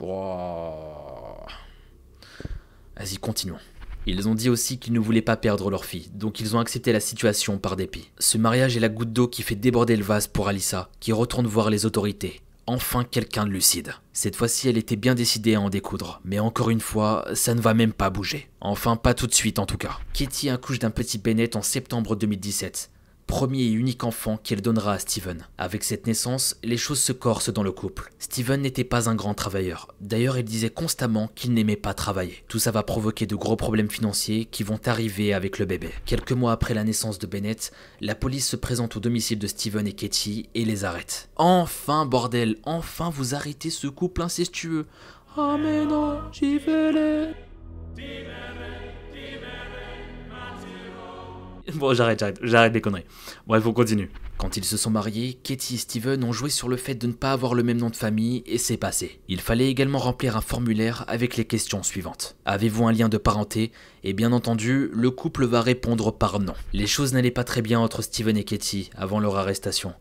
Wow. 0.00 1.46
Vas-y, 2.96 3.16
continuons. 3.16 3.58
Ils 4.06 4.28
ont 4.28 4.34
dit 4.34 4.50
aussi 4.50 4.78
qu'ils 4.78 4.92
ne 4.92 4.98
voulaient 4.98 5.22
pas 5.22 5.36
perdre 5.36 5.70
leur 5.70 5.86
fille, 5.86 6.10
donc 6.12 6.38
ils 6.38 6.54
ont 6.54 6.60
accepté 6.60 6.92
la 6.92 7.00
situation 7.00 7.56
par 7.56 7.74
dépit. 7.74 8.10
Ce 8.18 8.36
mariage 8.36 8.76
est 8.76 8.80
la 8.80 8.90
goutte 8.90 9.14
d'eau 9.14 9.28
qui 9.28 9.42
fait 9.42 9.54
déborder 9.54 9.96
le 9.96 10.04
vase 10.04 10.26
pour 10.26 10.48
Alissa, 10.48 10.90
qui 11.00 11.12
retourne 11.12 11.46
voir 11.46 11.70
les 11.70 11.86
autorités. 11.86 12.42
Enfin 12.66 13.04
quelqu'un 13.04 13.46
de 13.46 13.50
lucide. 13.50 13.94
Cette 14.12 14.36
fois-ci, 14.36 14.68
elle 14.68 14.78
était 14.78 14.96
bien 14.96 15.14
décidée 15.14 15.54
à 15.54 15.60
en 15.60 15.70
découdre, 15.70 16.20
mais 16.24 16.38
encore 16.38 16.70
une 16.70 16.80
fois, 16.80 17.26
ça 17.34 17.54
ne 17.54 17.60
va 17.60 17.72
même 17.72 17.92
pas 17.92 18.10
bouger. 18.10 18.50
Enfin, 18.60 18.96
pas 18.96 19.14
tout 19.14 19.26
de 19.26 19.34
suite 19.34 19.58
en 19.58 19.66
tout 19.66 19.78
cas. 19.78 19.98
Katie 20.12 20.50
accouche 20.50 20.78
d'un 20.78 20.90
petit 20.90 21.18
Bennett 21.18 21.56
en 21.56 21.62
septembre 21.62 22.16
2017. 22.16 22.90
Premier 23.26 23.62
et 23.62 23.72
unique 23.72 24.04
enfant 24.04 24.36
qu'elle 24.36 24.62
donnera 24.62 24.94
à 24.94 24.98
Steven. 24.98 25.46
Avec 25.58 25.84
cette 25.84 26.06
naissance, 26.06 26.56
les 26.62 26.76
choses 26.76 27.00
se 27.00 27.12
corsent 27.12 27.52
dans 27.52 27.62
le 27.62 27.72
couple. 27.72 28.10
Steven 28.18 28.60
n'était 28.60 28.84
pas 28.84 29.08
un 29.08 29.14
grand 29.14 29.34
travailleur. 29.34 29.94
D'ailleurs, 30.00 30.38
il 30.38 30.44
disait 30.44 30.70
constamment 30.70 31.28
qu'il 31.34 31.52
n'aimait 31.52 31.76
pas 31.76 31.94
travailler. 31.94 32.44
Tout 32.48 32.58
ça 32.58 32.70
va 32.70 32.82
provoquer 32.82 33.26
de 33.26 33.36
gros 33.36 33.56
problèmes 33.56 33.90
financiers 33.90 34.44
qui 34.44 34.62
vont 34.62 34.80
arriver 34.86 35.34
avec 35.34 35.58
le 35.58 35.66
bébé. 35.66 35.90
Quelques 36.06 36.32
mois 36.32 36.52
après 36.52 36.74
la 36.74 36.84
naissance 36.84 37.18
de 37.18 37.26
Bennett, 37.26 37.72
la 38.00 38.14
police 38.14 38.48
se 38.48 38.56
présente 38.56 38.96
au 38.96 39.00
domicile 39.00 39.38
de 39.38 39.46
Steven 39.46 39.86
et 39.86 39.92
Katie 39.92 40.48
et 40.54 40.64
les 40.64 40.84
arrête. 40.84 41.28
Enfin, 41.36 42.06
bordel, 42.06 42.56
enfin 42.64 43.10
vous 43.10 43.34
arrêtez 43.34 43.70
ce 43.70 43.86
couple 43.86 44.22
incestueux. 44.22 44.86
Ah 45.36 45.58
Bon, 51.78 51.92
j'arrête, 51.92 52.20
j'arrête, 52.20 52.38
j'arrête 52.42 52.72
les 52.72 52.80
conneries. 52.80 53.04
Bref, 53.46 53.66
on 53.66 53.72
continue. 53.72 54.10
Quand 54.36 54.56
ils 54.56 54.64
se 54.64 54.76
sont 54.76 54.90
mariés, 54.90 55.38
Katie 55.42 55.74
et 55.74 55.78
Steven 55.78 56.22
ont 56.22 56.32
joué 56.32 56.50
sur 56.50 56.68
le 56.68 56.76
fait 56.76 56.94
de 56.94 57.06
ne 57.06 57.12
pas 57.12 57.32
avoir 57.32 57.54
le 57.54 57.62
même 57.62 57.78
nom 57.78 57.90
de 57.90 57.96
famille 57.96 58.42
et 58.46 58.58
c'est 58.58 58.76
passé. 58.76 59.20
Il 59.28 59.40
fallait 59.40 59.68
également 59.68 59.98
remplir 59.98 60.36
un 60.36 60.40
formulaire 60.40 61.04
avec 61.08 61.36
les 61.36 61.44
questions 61.44 61.82
suivantes. 61.82 62.36
Avez-vous 62.44 62.86
un 62.86 62.92
lien 62.92 63.08
de 63.08 63.16
parenté? 63.16 63.72
Et 64.02 64.12
bien 64.12 64.32
entendu, 64.32 64.90
le 64.92 65.10
couple 65.10 65.46
va 65.46 65.62
répondre 65.62 66.12
par 66.12 66.40
non. 66.40 66.54
Les 66.72 66.86
choses 66.86 67.12
n'allaient 67.12 67.30
pas 67.30 67.44
très 67.44 67.62
bien 67.62 67.80
entre 67.80 68.02
Steven 68.02 68.36
et 68.36 68.44
Katie 68.44 68.90
avant 68.96 69.18
leur 69.18 69.36
arrestation 69.36 69.94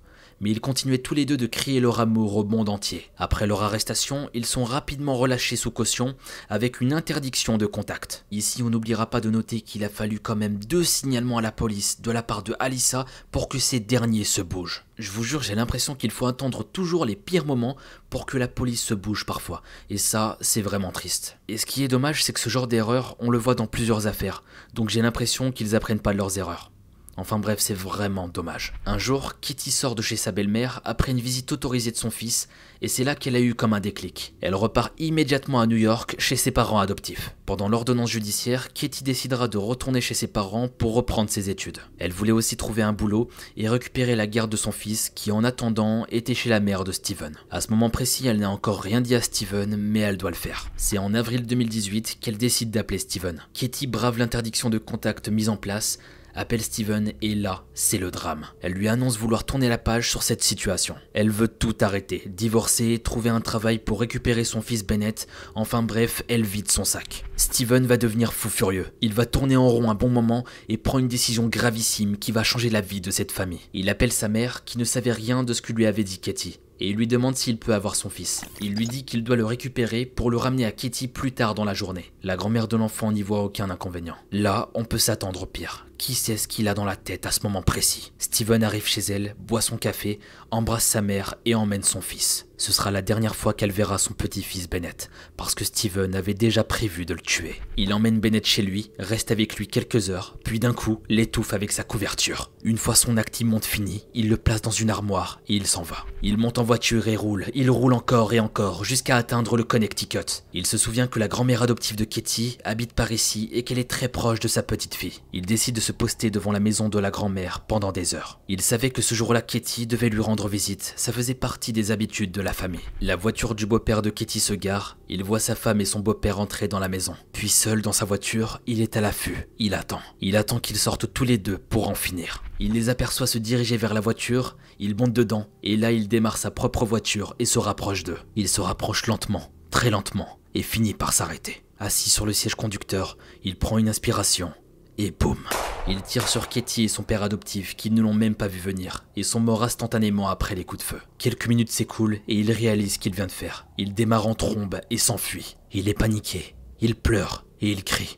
mais 0.44 0.52
ils 0.52 0.60
continuaient 0.60 0.98
tous 0.98 1.14
les 1.14 1.26
deux 1.26 1.38
de 1.38 1.48
crier 1.48 1.80
leur 1.80 2.02
amour 2.02 2.36
au 2.36 2.44
monde 2.44 2.68
entier. 2.68 3.10
Après 3.18 3.48
leur 3.48 3.64
arrestation, 3.64 4.30
ils 4.34 4.46
sont 4.46 4.66
rapidement 4.66 5.16
relâchés 5.16 5.56
sous 5.56 5.72
caution 5.72 6.16
avec 6.50 6.82
une 6.82 6.92
interdiction 6.92 7.58
de 7.58 7.66
contact. 7.66 8.26
Ici, 8.30 8.62
on 8.62 8.70
n'oubliera 8.70 9.10
pas 9.10 9.22
de 9.22 9.30
noter 9.30 9.62
qu'il 9.62 9.86
a 9.86 9.90
fallu 9.90 10.20
quand 10.20 10.36
même 10.36 10.58
deux 10.58 10.84
signalements 10.84 11.38
à 11.38 11.42
la 11.42 11.54
police 11.54 12.02
de 12.02 12.12
la 12.12 12.24
part 12.24 12.44
de 12.44 12.56
Alissa 12.60 13.06
pour 13.32 13.48
que 13.48 13.58
ces 13.58 13.80
derniers 13.80 14.26
se 14.26 14.42
bougent. 14.42 14.84
Je 14.98 15.12
vous 15.12 15.24
jure, 15.24 15.42
j'ai 15.42 15.56
l'impression 15.56 15.96
qu'il 15.96 16.12
faut 16.12 16.28
attendre 16.28 16.66
toujours 16.66 17.06
les 17.06 17.16
pires 17.16 17.46
moments 17.46 17.78
pour 18.10 18.26
que 18.26 18.38
la 18.38 18.50
police 18.50 18.84
se 18.84 18.94
bouge 18.94 19.26
parfois. 19.26 19.64
Et 19.90 19.98
ça, 19.98 20.38
c'est 20.42 20.62
vraiment 20.62 20.92
triste. 20.92 21.38
Et 21.48 21.58
ce 21.58 21.66
qui 21.66 21.86
est 21.86 21.88
dommage, 21.88 22.22
c'est 22.22 22.34
que 22.34 22.42
ce 22.42 22.50
genre 22.50 22.68
d'erreur, 22.68 23.16
on 23.20 23.30
le 23.30 23.38
voit 23.38 23.56
dans 23.56 23.66
plusieurs 23.66 24.08
affaires. 24.08 24.44
Donc 24.74 24.90
j'ai 24.90 25.02
l'impression 25.02 25.54
qu'ils 25.54 25.74
apprennent 25.74 26.02
pas 26.02 26.12
leurs 26.12 26.38
erreurs. 26.38 26.73
Enfin 27.16 27.38
bref, 27.38 27.60
c'est 27.60 27.74
vraiment 27.74 28.28
dommage. 28.28 28.74
Un 28.86 28.98
jour, 28.98 29.40
Kitty 29.40 29.70
sort 29.70 29.96
de 29.96 30.02
chez 30.02 30.16
sa 30.16 30.32
belle-mère 30.32 30.82
après 30.84 31.12
une 31.12 31.20
visite 31.20 31.52
autorisée 31.52 31.92
de 31.92 31.98
son 31.98 32.10
fils, 32.10 32.48
et 32.82 32.88
c'est 32.88 33.04
là 33.04 33.16
qu'elle 33.16 33.36
a 33.36 33.40
eu 33.40 33.54
comme 33.54 33.74
un 33.74 33.80
déclic. 33.80 34.34
Elle 34.42 34.56
repart 34.56 34.94
immédiatement 34.98 35.62
à 35.62 35.68
New 35.68 35.78
York 35.78 36.16
chez 36.18 36.36
ses 36.36 36.52
parents 36.52 36.80
adoptifs. 36.80 37.36
Pendant 37.46 37.70
l'ordonnance 37.70 38.10
judiciaire, 38.10 38.74
Kitty 38.74 39.04
décidera 39.04 39.48
de 39.48 39.58
retourner 39.58 40.02
chez 40.02 40.16
ses 40.16 40.28
parents 40.28 40.68
pour 40.68 40.96
reprendre 40.96 41.30
ses 41.30 41.50
études. 41.50 41.80
Elle 42.00 42.12
voulait 42.12 42.32
aussi 42.32 42.58
trouver 42.58 42.82
un 42.82 42.94
boulot 42.94 43.30
et 43.58 43.70
récupérer 43.70 44.16
la 44.16 44.28
garde 44.28 44.52
de 44.52 44.58
son 44.58 44.72
fils 44.72 45.12
qui 45.14 45.32
en 45.32 45.44
attendant 45.44 46.06
était 46.10 46.34
chez 46.34 46.50
la 46.50 46.60
mère 46.60 46.84
de 46.84 46.92
Steven. 46.92 47.36
À 47.52 47.62
ce 47.62 47.70
moment 47.70 47.90
précis, 47.90 48.28
elle 48.28 48.40
n'a 48.40 48.50
encore 48.50 48.82
rien 48.82 49.02
dit 49.02 49.16
à 49.16 49.22
Steven, 49.22 49.78
mais 49.78 50.00
elle 50.00 50.18
doit 50.18 50.32
le 50.32 50.36
faire. 50.36 50.70
C'est 50.78 50.98
en 50.98 51.14
avril 51.14 51.46
2018 51.46 52.18
qu'elle 52.20 52.38
décide 52.38 52.72
d'appeler 52.72 52.98
Steven. 52.98 53.42
Kitty 53.54 53.88
brave 53.88 54.18
l'interdiction 54.18 54.70
de 54.70 54.78
contact 54.78 55.30
mise 55.30 55.50
en 55.50 55.58
place 55.58 56.00
appelle 56.36 56.62
Steven 56.62 57.14
et 57.22 57.36
là, 57.36 57.66
c'est 57.74 57.98
le 57.98 58.12
drame. 58.12 58.46
Elle 58.62 58.74
lui 58.74 58.88
annonce 58.88 59.18
vouloir 59.18 59.46
tourner 59.46 59.70
la 59.70 59.78
page 59.78 60.10
sur 60.10 60.24
cette 60.24 60.44
situation. 60.44 60.96
Elle 61.14 61.30
veut 61.30 61.48
tout 61.48 61.76
arrêter, 61.82 62.24
divorcer, 62.28 63.00
trouver 63.00 63.30
un 63.30 63.42
travail 63.42 63.80
pour 63.80 64.00
récupérer 64.00 64.44
son 64.44 64.62
fils 64.62 64.86
Bennett, 64.86 65.28
enfin 65.56 65.84
bref, 65.84 66.24
elle 66.28 66.44
vide 66.44 66.72
son 66.72 66.86
sac. 66.86 67.24
Steven 67.36 67.86
va 67.86 67.98
devenir 67.98 68.34
fou 68.34 68.50
furieux. 68.50 68.88
Il 69.02 69.14
va 69.14 69.26
tourner 69.26 69.56
en 69.56 69.68
rond 69.68 69.90
un 69.90 69.96
bon 69.96 70.10
moment 70.10 70.44
et 70.70 70.78
prend 70.78 71.00
une 71.00 71.08
décision 71.08 71.48
gravissime 71.48 72.18
qui 72.18 72.32
va 72.32 72.44
changer 72.44 72.70
la 72.70 72.82
vie 72.82 73.02
de 73.02 73.12
cette 73.12 73.32
famille. 73.32 73.62
Il 73.74 73.90
appelle 73.90 74.12
sa 74.12 74.28
mère 74.28 74.64
qui 74.64 74.78
ne 74.78 74.84
savait 74.84 75.12
rien 75.12 75.44
de 75.44 75.54
ce 75.54 75.62
que 75.62 75.74
lui 75.74 75.86
avait 75.86 76.04
dit 76.04 76.20
Katie 76.20 76.60
et 76.80 76.90
il 76.90 76.98
lui 76.98 77.08
demande 77.08 77.36
s'il 77.36 77.58
peut 77.58 77.74
avoir 77.74 77.96
son 77.96 78.10
fils. 78.10 78.44
Il 78.60 78.76
lui 78.76 78.88
dit 78.88 79.06
qu'il 79.06 79.24
doit 79.24 79.38
le 79.38 79.46
récupérer 79.46 80.06
pour 80.06 80.30
le 80.30 80.38
ramener 80.38 80.66
à 80.66 80.72
Kitty 80.72 81.08
plus 81.08 81.32
tard 81.32 81.56
dans 81.56 81.64
la 81.64 81.74
journée. 81.74 82.12
La 82.24 82.36
grand-mère 82.36 82.68
de 82.68 82.76
l'enfant 82.76 83.12
n'y 83.12 83.22
voit 83.22 83.44
aucun 83.44 83.70
inconvénient. 83.70 84.18
Là, 84.32 84.70
on 84.74 84.84
peut 84.84 84.98
s'attendre 84.98 85.44
au 85.44 85.46
pire. 85.46 85.86
Qui 85.98 86.16
sait 86.16 86.38
ce 86.38 86.48
qu'il 86.48 86.68
a 86.68 86.74
dans 86.74 86.86
la 86.86 86.96
tête 86.96 87.26
à 87.26 87.32
ce 87.32 87.42
moment 87.44 87.62
précis 87.62 88.12
Steven 88.18 88.64
arrive 88.64 88.88
chez 88.88 89.02
elle, 89.02 89.36
boit 89.40 89.62
son 89.62 89.78
café, 89.78 90.20
embrasse 90.52 90.86
sa 90.86 91.02
mère 91.02 91.36
et 91.46 91.56
emmène 91.56 91.84
son 91.84 92.02
fils. 92.02 92.46
Ce 92.58 92.72
sera 92.72 92.92
la 92.92 93.02
dernière 93.02 93.36
fois 93.36 93.54
qu'elle 93.54 93.72
verra 93.72 93.98
son 93.98 94.14
petit-fils 94.14 94.70
Bennett, 94.70 95.10
parce 95.36 95.54
que 95.54 95.66
Steven 95.66 96.16
avait 96.16 96.34
déjà 96.34 96.64
prévu 96.64 97.06
de 97.06 97.14
le 97.14 97.20
tuer. 97.20 97.56
Il 97.76 97.94
emmène 97.94 98.20
Bennett 98.20 98.46
chez 98.46 98.62
lui, 98.62 98.92
reste 99.00 99.32
avec 99.32 99.58
lui 99.58 99.68
quelques 99.68 100.10
heures, 100.10 100.38
puis 100.46 100.60
d'un 100.60 100.74
coup 100.74 101.02
l'étouffe 101.10 101.54
avec 101.54 101.72
sa 101.72 101.84
couverture. 101.84 102.52
Une 102.64 102.78
fois 102.78 102.96
son 102.96 103.18
acte 103.18 103.42
immonde 103.42 103.66
fini, 103.66 104.06
il 104.14 104.30
le 104.30 104.38
place 104.38 104.62
dans 104.62 104.72
une 104.72 104.92
armoire 104.92 105.42
et 105.50 105.56
il 105.56 105.68
s'en 105.68 105.82
va. 105.82 106.06
Il 106.22 106.38
monte 106.38 106.58
en 106.58 106.64
voiture 106.64 107.08
et 107.08 107.18
roule, 107.18 107.48
il 107.54 107.70
roule 107.70 107.94
encore 107.94 108.34
et 108.34 108.40
encore 108.40 108.86
jusqu'à 108.86 109.18
atteindre 109.18 109.58
le 109.58 109.66
Connecticut. 109.66 110.44
Il 110.54 110.66
se 110.66 110.78
souvient 110.78 111.08
que 111.08 111.20
la 111.20 111.28
grand-mère 111.28 111.64
adoptive 111.64 111.98
de 111.98 112.06
Katie 112.06 112.60
habite 112.64 112.94
par 112.94 113.12
ici 113.12 113.50
et 113.52 113.64
qu'elle 113.64 113.80
est 113.80 113.90
très 113.90 114.08
proche 114.08 114.40
de 114.40 114.48
sa 114.48 114.64
petite 114.64 114.96
fille. 114.96 115.20
Il 115.34 115.46
décide 115.46 115.76
de 115.76 115.82
se 115.84 115.92
poster 115.92 116.32
devant 116.32 116.52
la 116.52 116.60
maison 116.60 116.90
de 116.90 116.98
la 116.98 117.12
grand-mère 117.12 117.62
pendant 117.62 117.92
des 117.92 118.16
heures. 118.16 118.40
Il 118.48 118.62
savait 118.62 118.90
que 118.90 119.02
ce 119.02 119.14
jour-là 119.14 119.42
Katie 119.42 119.86
devait 119.86 120.10
lui 120.10 120.22
rendre 120.22 120.48
visite, 120.48 120.94
ça 120.96 121.12
faisait 121.12 121.34
partie 121.34 121.74
des 121.74 121.92
habitudes 121.92 122.32
de 122.32 122.42
la 122.42 122.54
famille. 122.54 122.80
La 123.02 123.16
voiture 123.16 123.54
du 123.54 123.66
beau-père 123.66 124.02
de 124.02 124.10
Katie 124.10 124.40
se 124.40 124.54
gare, 124.54 124.98
il 125.10 125.24
voit 125.24 125.40
sa 125.40 125.56
femme 125.56 125.82
et 125.82 125.86
son 125.86 126.00
beau-père 126.00 126.40
entrer 126.40 126.68
dans 126.68 126.80
la 126.80 126.90
maison. 126.90 127.16
Puis 127.34 127.50
seul 127.50 127.82
dans 127.82 127.92
sa 127.92 128.06
voiture, 128.06 128.62
il 128.66 128.82
est 128.82 128.98
à 128.98 129.02
l'affût, 129.02 129.50
il 129.60 129.74
attend. 129.74 130.00
Il 130.22 130.38
attend 130.38 130.60
qu'ils 130.60 130.78
sortent 130.78 131.14
tous 131.14 131.26
les 131.26 131.38
deux 131.38 131.58
pour 131.58 131.90
en 131.90 131.96
finir. 131.96 132.42
Il 132.60 132.72
les 132.74 132.90
aperçoit 132.90 133.28
se 133.28 133.38
diriger 133.38 133.78
vers 133.78 133.94
la 133.94 134.00
voiture, 134.00 134.58
il 134.80 134.96
monte 134.96 135.14
dedans, 135.14 135.48
et 135.64 135.76
là 135.76 135.92
il 135.92 136.08
démarre 136.08 136.38
sa 136.38 136.50
propre 136.50 136.86
voiture 136.86 137.36
et 137.40 137.46
se 137.46 137.60
rapproche 137.60 138.04
d'eux. 138.04 138.20
Il 138.36 138.48
se 138.48 138.62
rapproche 138.62 139.06
lentement, 139.08 139.52
très 139.70 139.90
lentement, 139.90 140.40
et 140.56 140.62
finit 140.62 140.94
par 140.94 141.14
s'arrêter. 141.14 141.64
Assis 141.80 142.10
sur 142.10 142.26
le 142.26 142.32
siège 142.32 142.56
conducteur, 142.56 143.18
il 143.44 143.58
prend 143.58 143.78
une 143.78 143.90
inspiration, 143.90 144.54
et 144.98 145.12
boum 145.12 145.38
il 145.86 146.02
tire 146.02 146.30
sur 146.30 146.48
Katie 146.48 146.84
et 146.84 146.88
son 146.88 147.04
père 147.04 147.24
adoptif 147.24 147.76
qui 147.76 147.92
ne 147.92 148.02
l'ont 148.02 148.14
même 148.14 148.36
pas 148.36 148.48
vu 148.48 148.60
venir 148.60 149.04
et 149.18 149.24
sont 149.24 149.42
morts 149.42 149.64
instantanément 149.64 150.30
après 150.30 150.56
les 150.56 150.64
coups 150.64 150.82
de 150.82 150.88
feu. 150.88 151.02
Quelques 151.18 151.48
minutes 151.48 151.72
s'écoulent 151.72 152.20
et 152.28 152.36
il 152.36 152.52
réalise 152.52 152.94
ce 152.94 153.00
qu'il 153.00 153.14
vient 153.14 153.28
de 153.28 153.32
faire. 153.32 153.68
Il 153.78 153.94
démarre 153.94 154.28
en 154.28 154.34
trombe 154.34 154.80
et 154.90 154.98
s'enfuit. 154.98 155.58
Il 155.74 155.90
est 155.90 155.94
paniqué, 155.94 156.56
il 156.80 156.96
pleure 156.96 157.46
et 157.60 157.70
il 157.70 157.84
crie. 157.84 158.18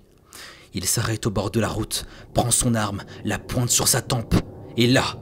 Il 0.76 0.86
s'arrête 0.86 1.26
au 1.26 1.32
bord 1.32 1.50
de 1.50 1.60
la 1.60 1.68
route, 1.68 2.06
prend 2.36 2.52
son 2.52 2.76
arme, 2.76 3.04
la 3.24 3.40
pointe 3.40 3.72
sur 3.72 3.88
sa 3.88 4.04
tempe 4.04 4.36
et 4.78 4.86
là, 4.86 5.20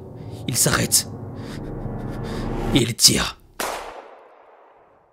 il 0.50 0.58
s'arrête. 0.58 1.08
Et 2.76 2.80
il 2.80 2.94
tire. 2.96 3.40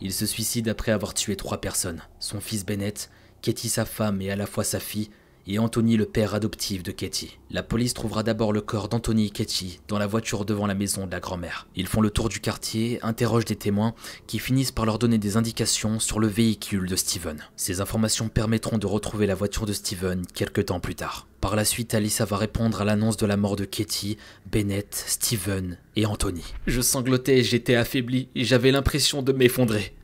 Il 0.00 0.12
se 0.12 0.26
suicide 0.26 0.68
après 0.68 0.92
avoir 0.92 1.14
tué 1.14 1.36
trois 1.36 1.60
personnes. 1.60 2.02
Son 2.18 2.40
fils 2.40 2.64
Bennett, 2.66 3.10
Katie 3.40 3.68
sa 3.68 3.84
femme 3.84 4.20
et 4.20 4.32
à 4.32 4.36
la 4.36 4.46
fois 4.46 4.64
sa 4.64 4.80
fille, 4.80 5.10
et 5.46 5.58
Anthony 5.58 5.96
le 5.96 6.04
père 6.04 6.34
adoptif 6.34 6.82
de 6.82 6.92
Katie. 6.92 7.38
La 7.50 7.62
police 7.62 7.94
trouvera 7.94 8.22
d'abord 8.22 8.52
le 8.52 8.60
corps 8.60 8.88
d'Anthony 8.88 9.26
et 9.26 9.30
Katie 9.30 9.80
dans 9.88 9.98
la 9.98 10.06
voiture 10.06 10.44
devant 10.44 10.66
la 10.66 10.74
maison 10.74 11.06
de 11.06 11.10
la 11.10 11.20
grand-mère. 11.20 11.66
Ils 11.76 11.86
font 11.86 12.00
le 12.00 12.10
tour 12.10 12.28
du 12.28 12.40
quartier, 12.40 12.98
interrogent 13.02 13.46
des 13.46 13.56
témoins 13.56 13.94
qui 14.26 14.38
finissent 14.38 14.72
par 14.72 14.84
leur 14.86 14.98
donner 14.98 15.18
des 15.18 15.36
indications 15.36 15.98
sur 15.98 16.20
le 16.20 16.26
véhicule 16.26 16.88
de 16.88 16.96
Steven. 16.96 17.38
Ces 17.56 17.80
informations 17.80 18.28
permettront 18.28 18.78
de 18.78 18.86
retrouver 18.86 19.26
la 19.26 19.34
voiture 19.34 19.66
de 19.66 19.72
Steven 19.72 20.26
quelques 20.34 20.66
temps 20.66 20.80
plus 20.80 20.94
tard. 20.94 21.26
Par 21.40 21.56
la 21.56 21.64
suite, 21.64 21.94
Alissa 21.94 22.26
va 22.26 22.36
répondre 22.36 22.82
à 22.82 22.84
l'annonce 22.84 23.16
de 23.16 23.24
la 23.24 23.38
mort 23.38 23.56
de 23.56 23.64
Katie, 23.64 24.18
Bennett, 24.52 24.94
Steven 24.94 25.78
et 25.96 26.04
Anthony. 26.04 26.44
Je 26.66 26.82
sanglotais, 26.82 27.42
j'étais 27.42 27.76
affaibli 27.76 28.28
j'avais 28.50 28.72
l'impression 28.72 29.22
de 29.22 29.32
m'effondrer. 29.32 29.94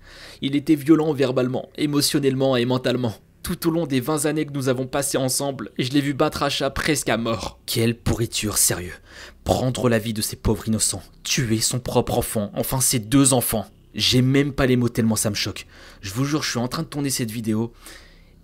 Il 0.41 0.55
était 0.55 0.77
violent 0.77 1.13
verbalement, 1.13 1.69
émotionnellement 1.77 2.57
et 2.57 2.65
mentalement 2.65 3.15
tout 3.47 3.69
au 3.69 3.71
long 3.71 3.87
des 3.87 4.01
20 4.01 4.27
années 4.27 4.45
que 4.45 4.53
nous 4.53 4.69
avons 4.69 4.89
passées 4.89 5.19
ensemble, 5.19 5.71
et 5.79 5.85
je 5.85 5.93
l'ai 5.93 6.01
vu 6.01 6.15
battre 6.15 6.43
à 6.43 6.49
chat 6.49 6.69
presque 6.69 7.09
à 7.09 7.17
mort. 7.17 7.61
Quelle 7.65 7.97
pourriture, 7.97 8.59
sérieux. 8.59 8.95
Prendre 9.45 9.89
la 9.89 10.01
vie 10.01 10.13
de 10.13 10.21
ces 10.21 10.35
pauvres 10.35 10.67
innocents, 10.67 11.05
tuer 11.23 11.61
son 11.61 11.79
propre 11.79 12.19
enfant, 12.19 12.51
enfin 12.55 12.81
ses 12.81 12.99
deux 12.99 13.35
enfants. 13.35 13.65
J'ai 13.95 14.21
même 14.21 14.53
pas 14.53 14.67
les 14.67 14.75
mots 14.75 14.89
tellement 14.89 15.15
ça 15.15 15.31
me 15.31 15.37
choque. 15.37 15.69
Je 16.01 16.13
vous 16.13 16.25
jure, 16.25 16.43
je 16.43 16.51
suis 16.51 16.59
en 16.59 16.67
train 16.67 16.83
de 16.83 16.89
tourner 16.89 17.09
cette 17.09 17.31
vidéo, 17.31 17.73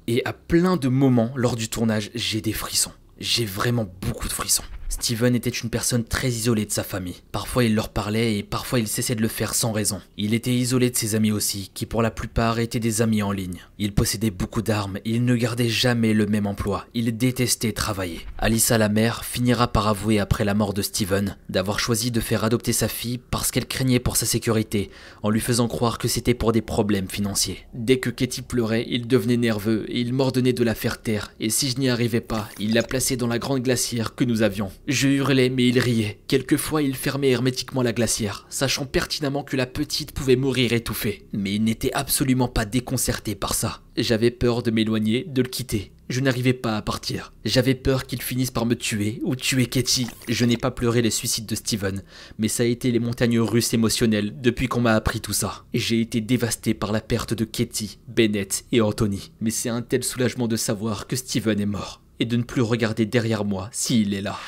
et 0.06 0.24
à 0.24 0.32
plein 0.32 0.76
de 0.76 0.86
moments 0.86 1.32
lors 1.34 1.56
du 1.56 1.68
tournage, 1.68 2.12
j'ai 2.14 2.40
des 2.40 2.52
frissons. 2.52 2.92
J'ai 3.18 3.44
vraiment 3.44 3.92
beaucoup 4.02 4.28
de 4.28 4.32
frissons. 4.32 4.62
Steven 4.92 5.34
était 5.34 5.48
une 5.48 5.70
personne 5.70 6.04
très 6.04 6.28
isolée 6.28 6.66
de 6.66 6.70
sa 6.70 6.84
famille. 6.84 7.22
Parfois 7.32 7.64
il 7.64 7.74
leur 7.74 7.88
parlait 7.88 8.36
et 8.36 8.42
parfois 8.42 8.78
il 8.78 8.86
cessait 8.86 9.14
de 9.14 9.22
le 9.22 9.28
faire 9.28 9.54
sans 9.54 9.72
raison. 9.72 10.02
Il 10.18 10.34
était 10.34 10.54
isolé 10.54 10.90
de 10.90 10.96
ses 10.96 11.14
amis 11.14 11.32
aussi, 11.32 11.70
qui 11.72 11.86
pour 11.86 12.02
la 12.02 12.10
plupart 12.10 12.58
étaient 12.58 12.78
des 12.78 13.00
amis 13.00 13.22
en 13.22 13.32
ligne. 13.32 13.62
Il 13.78 13.94
possédait 13.94 14.30
beaucoup 14.30 14.60
d'armes 14.60 14.98
il 15.04 15.24
ne 15.24 15.34
gardait 15.34 15.68
jamais 15.68 16.14
le 16.14 16.26
même 16.26 16.46
emploi. 16.46 16.86
Il 16.94 17.16
détestait 17.16 17.72
travailler. 17.72 18.20
Alissa 18.38 18.78
la 18.78 18.88
mère 18.88 19.24
finira 19.24 19.68
par 19.68 19.88
avouer 19.88 20.18
après 20.18 20.44
la 20.44 20.54
mort 20.54 20.74
de 20.74 20.82
Steven 20.82 21.36
d'avoir 21.48 21.78
choisi 21.78 22.10
de 22.10 22.20
faire 22.20 22.44
adopter 22.44 22.72
sa 22.72 22.88
fille 22.88 23.18
parce 23.18 23.50
qu'elle 23.50 23.66
craignait 23.66 23.98
pour 23.98 24.16
sa 24.16 24.26
sécurité, 24.26 24.90
en 25.22 25.30
lui 25.30 25.40
faisant 25.40 25.68
croire 25.68 25.98
que 25.98 26.08
c'était 26.08 26.34
pour 26.34 26.52
des 26.52 26.62
problèmes 26.62 27.08
financiers. 27.08 27.66
Dès 27.74 27.98
que 27.98 28.10
Katie 28.10 28.42
pleurait, 28.42 28.86
il 28.88 29.06
devenait 29.06 29.36
nerveux 29.36 29.84
et 29.88 30.00
il 30.00 30.12
m'ordonnait 30.12 30.52
de 30.52 30.64
la 30.64 30.74
faire 30.74 31.00
taire, 31.00 31.32
et 31.40 31.50
si 31.50 31.70
je 31.70 31.78
n'y 31.78 31.90
arrivais 31.90 32.20
pas, 32.20 32.48
il 32.58 32.74
la 32.74 32.82
plaçait 32.82 33.16
dans 33.16 33.26
la 33.26 33.38
grande 33.38 33.62
glacière 33.62 34.14
que 34.14 34.24
nous 34.24 34.42
avions. 34.42 34.70
Je 34.88 35.08
hurlais, 35.08 35.48
mais 35.48 35.68
il 35.68 35.78
riait. 35.78 36.18
Quelquefois, 36.26 36.82
il 36.82 36.96
fermait 36.96 37.30
hermétiquement 37.30 37.82
la 37.82 37.92
glacière, 37.92 38.46
sachant 38.48 38.84
pertinemment 38.84 39.44
que 39.44 39.56
la 39.56 39.66
petite 39.66 40.12
pouvait 40.12 40.34
mourir 40.34 40.72
étouffée. 40.72 41.24
Mais 41.32 41.54
il 41.54 41.62
n'était 41.62 41.92
absolument 41.92 42.48
pas 42.48 42.64
déconcerté 42.64 43.36
par 43.36 43.54
ça. 43.54 43.82
J'avais 43.96 44.32
peur 44.32 44.62
de 44.62 44.72
m'éloigner, 44.72 45.24
de 45.28 45.42
le 45.42 45.48
quitter. 45.48 45.92
Je 46.08 46.20
n'arrivais 46.20 46.52
pas 46.52 46.76
à 46.76 46.82
partir. 46.82 47.32
J'avais 47.44 47.74
peur 47.74 48.06
qu'il 48.06 48.20
finisse 48.20 48.50
par 48.50 48.66
me 48.66 48.74
tuer 48.74 49.20
ou 49.22 49.36
tuer 49.36 49.66
Katie? 49.66 50.08
Je 50.28 50.44
n'ai 50.44 50.56
pas 50.56 50.70
pleuré 50.70 51.00
les 51.00 51.10
suicides 51.10 51.46
de 51.46 51.54
Steven, 51.54 52.02
mais 52.38 52.48
ça 52.48 52.64
a 52.64 52.66
été 52.66 52.90
les 52.90 52.98
montagnes 52.98 53.40
russes 53.40 53.72
émotionnelles 53.72 54.34
depuis 54.40 54.66
qu'on 54.66 54.80
m'a 54.80 54.94
appris 54.94 55.20
tout 55.20 55.32
ça. 55.32 55.64
J'ai 55.72 56.00
été 56.00 56.20
dévasté 56.20 56.74
par 56.74 56.92
la 56.92 57.00
perte 57.00 57.34
de 57.34 57.44
Katie, 57.44 57.98
Bennett 58.08 58.64
et 58.72 58.80
Anthony. 58.80 59.30
Mais 59.40 59.50
c'est 59.50 59.70
un 59.70 59.80
tel 59.80 60.02
soulagement 60.02 60.48
de 60.48 60.56
savoir 60.56 61.06
que 61.06 61.16
Steven 61.16 61.60
est 61.60 61.66
mort 61.66 62.01
et 62.20 62.24
de 62.24 62.36
ne 62.36 62.42
plus 62.42 62.62
regarder 62.62 63.06
derrière 63.06 63.44
moi 63.44 63.68
s'il 63.72 64.14
est 64.14 64.20
là. 64.20 64.38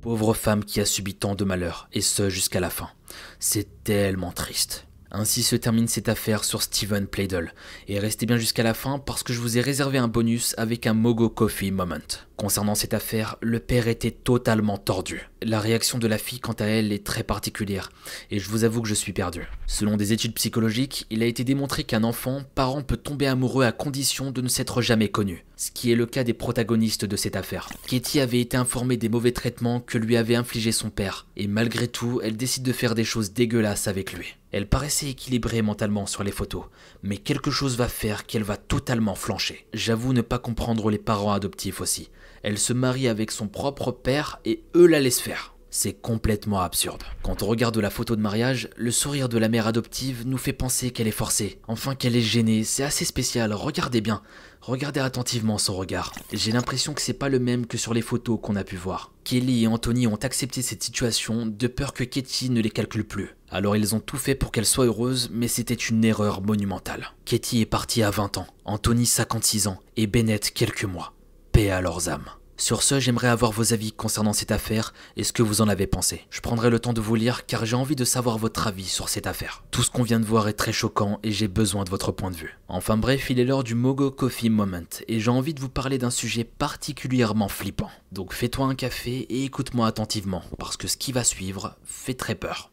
Pauvre 0.00 0.34
femme 0.34 0.64
qui 0.64 0.80
a 0.80 0.84
subi 0.84 1.14
tant 1.14 1.34
de 1.34 1.44
malheurs, 1.44 1.88
et 1.92 2.00
ce 2.00 2.28
jusqu'à 2.28 2.60
la 2.60 2.70
fin. 2.70 2.90
C'est 3.38 3.84
tellement 3.84 4.32
triste. 4.32 4.86
Ainsi 5.14 5.42
se 5.42 5.56
termine 5.56 5.88
cette 5.88 6.08
affaire 6.08 6.42
sur 6.42 6.62
Steven 6.62 7.06
Playdle. 7.06 7.52
Et 7.86 7.98
restez 7.98 8.24
bien 8.24 8.38
jusqu'à 8.38 8.62
la 8.62 8.72
fin 8.72 8.98
parce 8.98 9.22
que 9.22 9.34
je 9.34 9.40
vous 9.40 9.58
ai 9.58 9.60
réservé 9.60 9.98
un 9.98 10.08
bonus 10.08 10.54
avec 10.56 10.86
un 10.86 10.94
Mogo 10.94 11.28
Coffee 11.28 11.70
Moment. 11.70 11.98
Concernant 12.36 12.74
cette 12.74 12.94
affaire, 12.94 13.36
le 13.42 13.60
père 13.60 13.88
était 13.88 14.10
totalement 14.10 14.78
tordu. 14.78 15.28
La 15.44 15.58
réaction 15.60 15.98
de 15.98 16.06
la 16.06 16.18
fille 16.18 16.38
quant 16.38 16.52
à 16.52 16.66
elle 16.66 16.92
est 16.92 17.04
très 17.04 17.24
particulière, 17.24 17.90
et 18.30 18.38
je 18.38 18.48
vous 18.48 18.62
avoue 18.62 18.82
que 18.82 18.88
je 18.88 18.94
suis 18.94 19.12
perdu. 19.12 19.48
Selon 19.66 19.96
des 19.96 20.12
études 20.12 20.34
psychologiques, 20.34 21.06
il 21.10 21.22
a 21.22 21.26
été 21.26 21.42
démontré 21.42 21.82
qu'un 21.82 22.04
enfant, 22.04 22.42
parent 22.54 22.82
peut 22.82 22.96
tomber 22.96 23.26
amoureux 23.26 23.64
à 23.64 23.72
condition 23.72 24.30
de 24.30 24.40
ne 24.40 24.48
s'être 24.48 24.82
jamais 24.82 25.08
connu, 25.08 25.44
ce 25.56 25.72
qui 25.72 25.90
est 25.90 25.96
le 25.96 26.06
cas 26.06 26.22
des 26.22 26.32
protagonistes 26.32 27.04
de 27.04 27.16
cette 27.16 27.34
affaire. 27.34 27.68
Katie 27.88 28.20
avait 28.20 28.40
été 28.40 28.56
informée 28.56 28.96
des 28.96 29.08
mauvais 29.08 29.32
traitements 29.32 29.80
que 29.80 29.98
lui 29.98 30.16
avait 30.16 30.36
infligé 30.36 30.70
son 30.70 30.90
père, 30.90 31.26
et 31.36 31.48
malgré 31.48 31.88
tout, 31.88 32.20
elle 32.22 32.36
décide 32.36 32.62
de 32.62 32.72
faire 32.72 32.94
des 32.94 33.04
choses 33.04 33.32
dégueulasses 33.32 33.88
avec 33.88 34.12
lui. 34.12 34.36
Elle 34.52 34.68
paraissait 34.68 35.08
équilibrée 35.08 35.62
mentalement 35.62 36.06
sur 36.06 36.22
les 36.22 36.30
photos, 36.30 36.64
mais 37.02 37.16
quelque 37.16 37.50
chose 37.50 37.76
va 37.76 37.88
faire 37.88 38.26
qu'elle 38.26 38.42
va 38.42 38.58
totalement 38.58 39.14
flancher. 39.14 39.66
J'avoue 39.72 40.12
ne 40.12 40.20
pas 40.20 40.38
comprendre 40.38 40.90
les 40.90 40.98
parents 40.98 41.32
adoptifs 41.32 41.80
aussi. 41.80 42.10
Elle 42.42 42.58
se 42.58 42.72
marie 42.72 43.08
avec 43.08 43.30
son 43.30 43.48
propre 43.48 43.92
père 43.92 44.40
et 44.44 44.64
eux 44.74 44.86
la 44.86 45.00
laissent 45.00 45.20
faire. 45.20 45.54
C'est 45.74 45.94
complètement 45.94 46.60
absurde. 46.60 47.02
Quand 47.22 47.42
on 47.42 47.46
regarde 47.46 47.78
la 47.78 47.88
photo 47.88 48.14
de 48.14 48.20
mariage, 48.20 48.68
le 48.76 48.90
sourire 48.90 49.30
de 49.30 49.38
la 49.38 49.48
mère 49.48 49.66
adoptive 49.66 50.24
nous 50.26 50.36
fait 50.36 50.52
penser 50.52 50.90
qu'elle 50.90 51.08
est 51.08 51.10
forcée, 51.10 51.60
enfin 51.66 51.94
qu'elle 51.94 52.14
est 52.14 52.20
gênée, 52.20 52.62
c'est 52.62 52.82
assez 52.82 53.06
spécial, 53.06 53.54
regardez 53.54 54.02
bien. 54.02 54.20
Regardez 54.60 55.00
attentivement 55.00 55.56
son 55.56 55.74
regard. 55.74 56.12
J'ai 56.30 56.52
l'impression 56.52 56.92
que 56.92 57.00
c'est 57.00 57.14
pas 57.14 57.30
le 57.30 57.38
même 57.38 57.66
que 57.66 57.78
sur 57.78 57.94
les 57.94 58.02
photos 58.02 58.38
qu'on 58.42 58.54
a 58.54 58.64
pu 58.64 58.76
voir. 58.76 59.12
Kelly 59.24 59.64
et 59.64 59.66
Anthony 59.66 60.06
ont 60.06 60.16
accepté 60.16 60.60
cette 60.60 60.82
situation 60.82 61.46
de 61.46 61.66
peur 61.68 61.94
que 61.94 62.04
Katie 62.04 62.50
ne 62.50 62.60
les 62.60 62.70
calcule 62.70 63.04
plus. 63.04 63.30
Alors 63.50 63.74
ils 63.74 63.94
ont 63.94 64.00
tout 64.00 64.18
fait 64.18 64.34
pour 64.34 64.52
qu'elle 64.52 64.66
soit 64.66 64.84
heureuse, 64.84 65.30
mais 65.32 65.48
c'était 65.48 65.74
une 65.74 66.04
erreur 66.04 66.42
monumentale. 66.42 67.12
Katie 67.24 67.62
est 67.62 67.66
partie 67.66 68.02
à 68.02 68.10
20 68.10 68.36
ans, 68.36 68.46
Anthony 68.66 69.06
56 69.06 69.68
ans 69.68 69.80
et 69.96 70.06
Bennett 70.06 70.52
quelques 70.52 70.84
mois. 70.84 71.14
Paix 71.52 71.70
à 71.70 71.82
leurs 71.82 72.08
âmes. 72.08 72.30
Sur 72.56 72.82
ce, 72.82 72.98
j'aimerais 72.98 73.28
avoir 73.28 73.52
vos 73.52 73.74
avis 73.74 73.92
concernant 73.92 74.32
cette 74.32 74.52
affaire 74.52 74.94
et 75.18 75.24
ce 75.24 75.34
que 75.34 75.42
vous 75.42 75.60
en 75.60 75.68
avez 75.68 75.86
pensé. 75.86 76.22
Je 76.30 76.40
prendrai 76.40 76.70
le 76.70 76.78
temps 76.78 76.94
de 76.94 77.00
vous 77.02 77.14
lire 77.14 77.44
car 77.44 77.66
j'ai 77.66 77.76
envie 77.76 77.94
de 77.94 78.06
savoir 78.06 78.38
votre 78.38 78.66
avis 78.68 78.86
sur 78.86 79.10
cette 79.10 79.26
affaire. 79.26 79.62
Tout 79.70 79.82
ce 79.82 79.90
qu'on 79.90 80.02
vient 80.02 80.18
de 80.18 80.24
voir 80.24 80.48
est 80.48 80.54
très 80.54 80.72
choquant 80.72 81.20
et 81.22 81.30
j'ai 81.30 81.48
besoin 81.48 81.84
de 81.84 81.90
votre 81.90 82.10
point 82.10 82.30
de 82.30 82.36
vue. 82.36 82.58
Enfin 82.68 82.96
bref, 82.96 83.28
il 83.28 83.38
est 83.38 83.44
l'heure 83.44 83.64
du 83.64 83.74
Mogo 83.74 84.10
Coffee 84.10 84.48
Moment 84.48 84.80
et 85.08 85.20
j'ai 85.20 85.30
envie 85.30 85.52
de 85.52 85.60
vous 85.60 85.68
parler 85.68 85.98
d'un 85.98 86.10
sujet 86.10 86.44
particulièrement 86.44 87.48
flippant. 87.48 87.90
Donc 88.12 88.32
fais-toi 88.32 88.64
un 88.64 88.74
café 88.74 89.18
et 89.28 89.44
écoute-moi 89.44 89.86
attentivement 89.86 90.42
parce 90.58 90.78
que 90.78 90.88
ce 90.88 90.96
qui 90.96 91.12
va 91.12 91.24
suivre 91.24 91.76
fait 91.84 92.14
très 92.14 92.34
peur. 92.34 92.70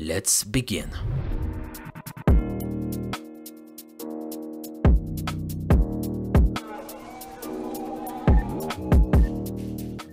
Let's 0.00 0.44
begin. 0.48 0.88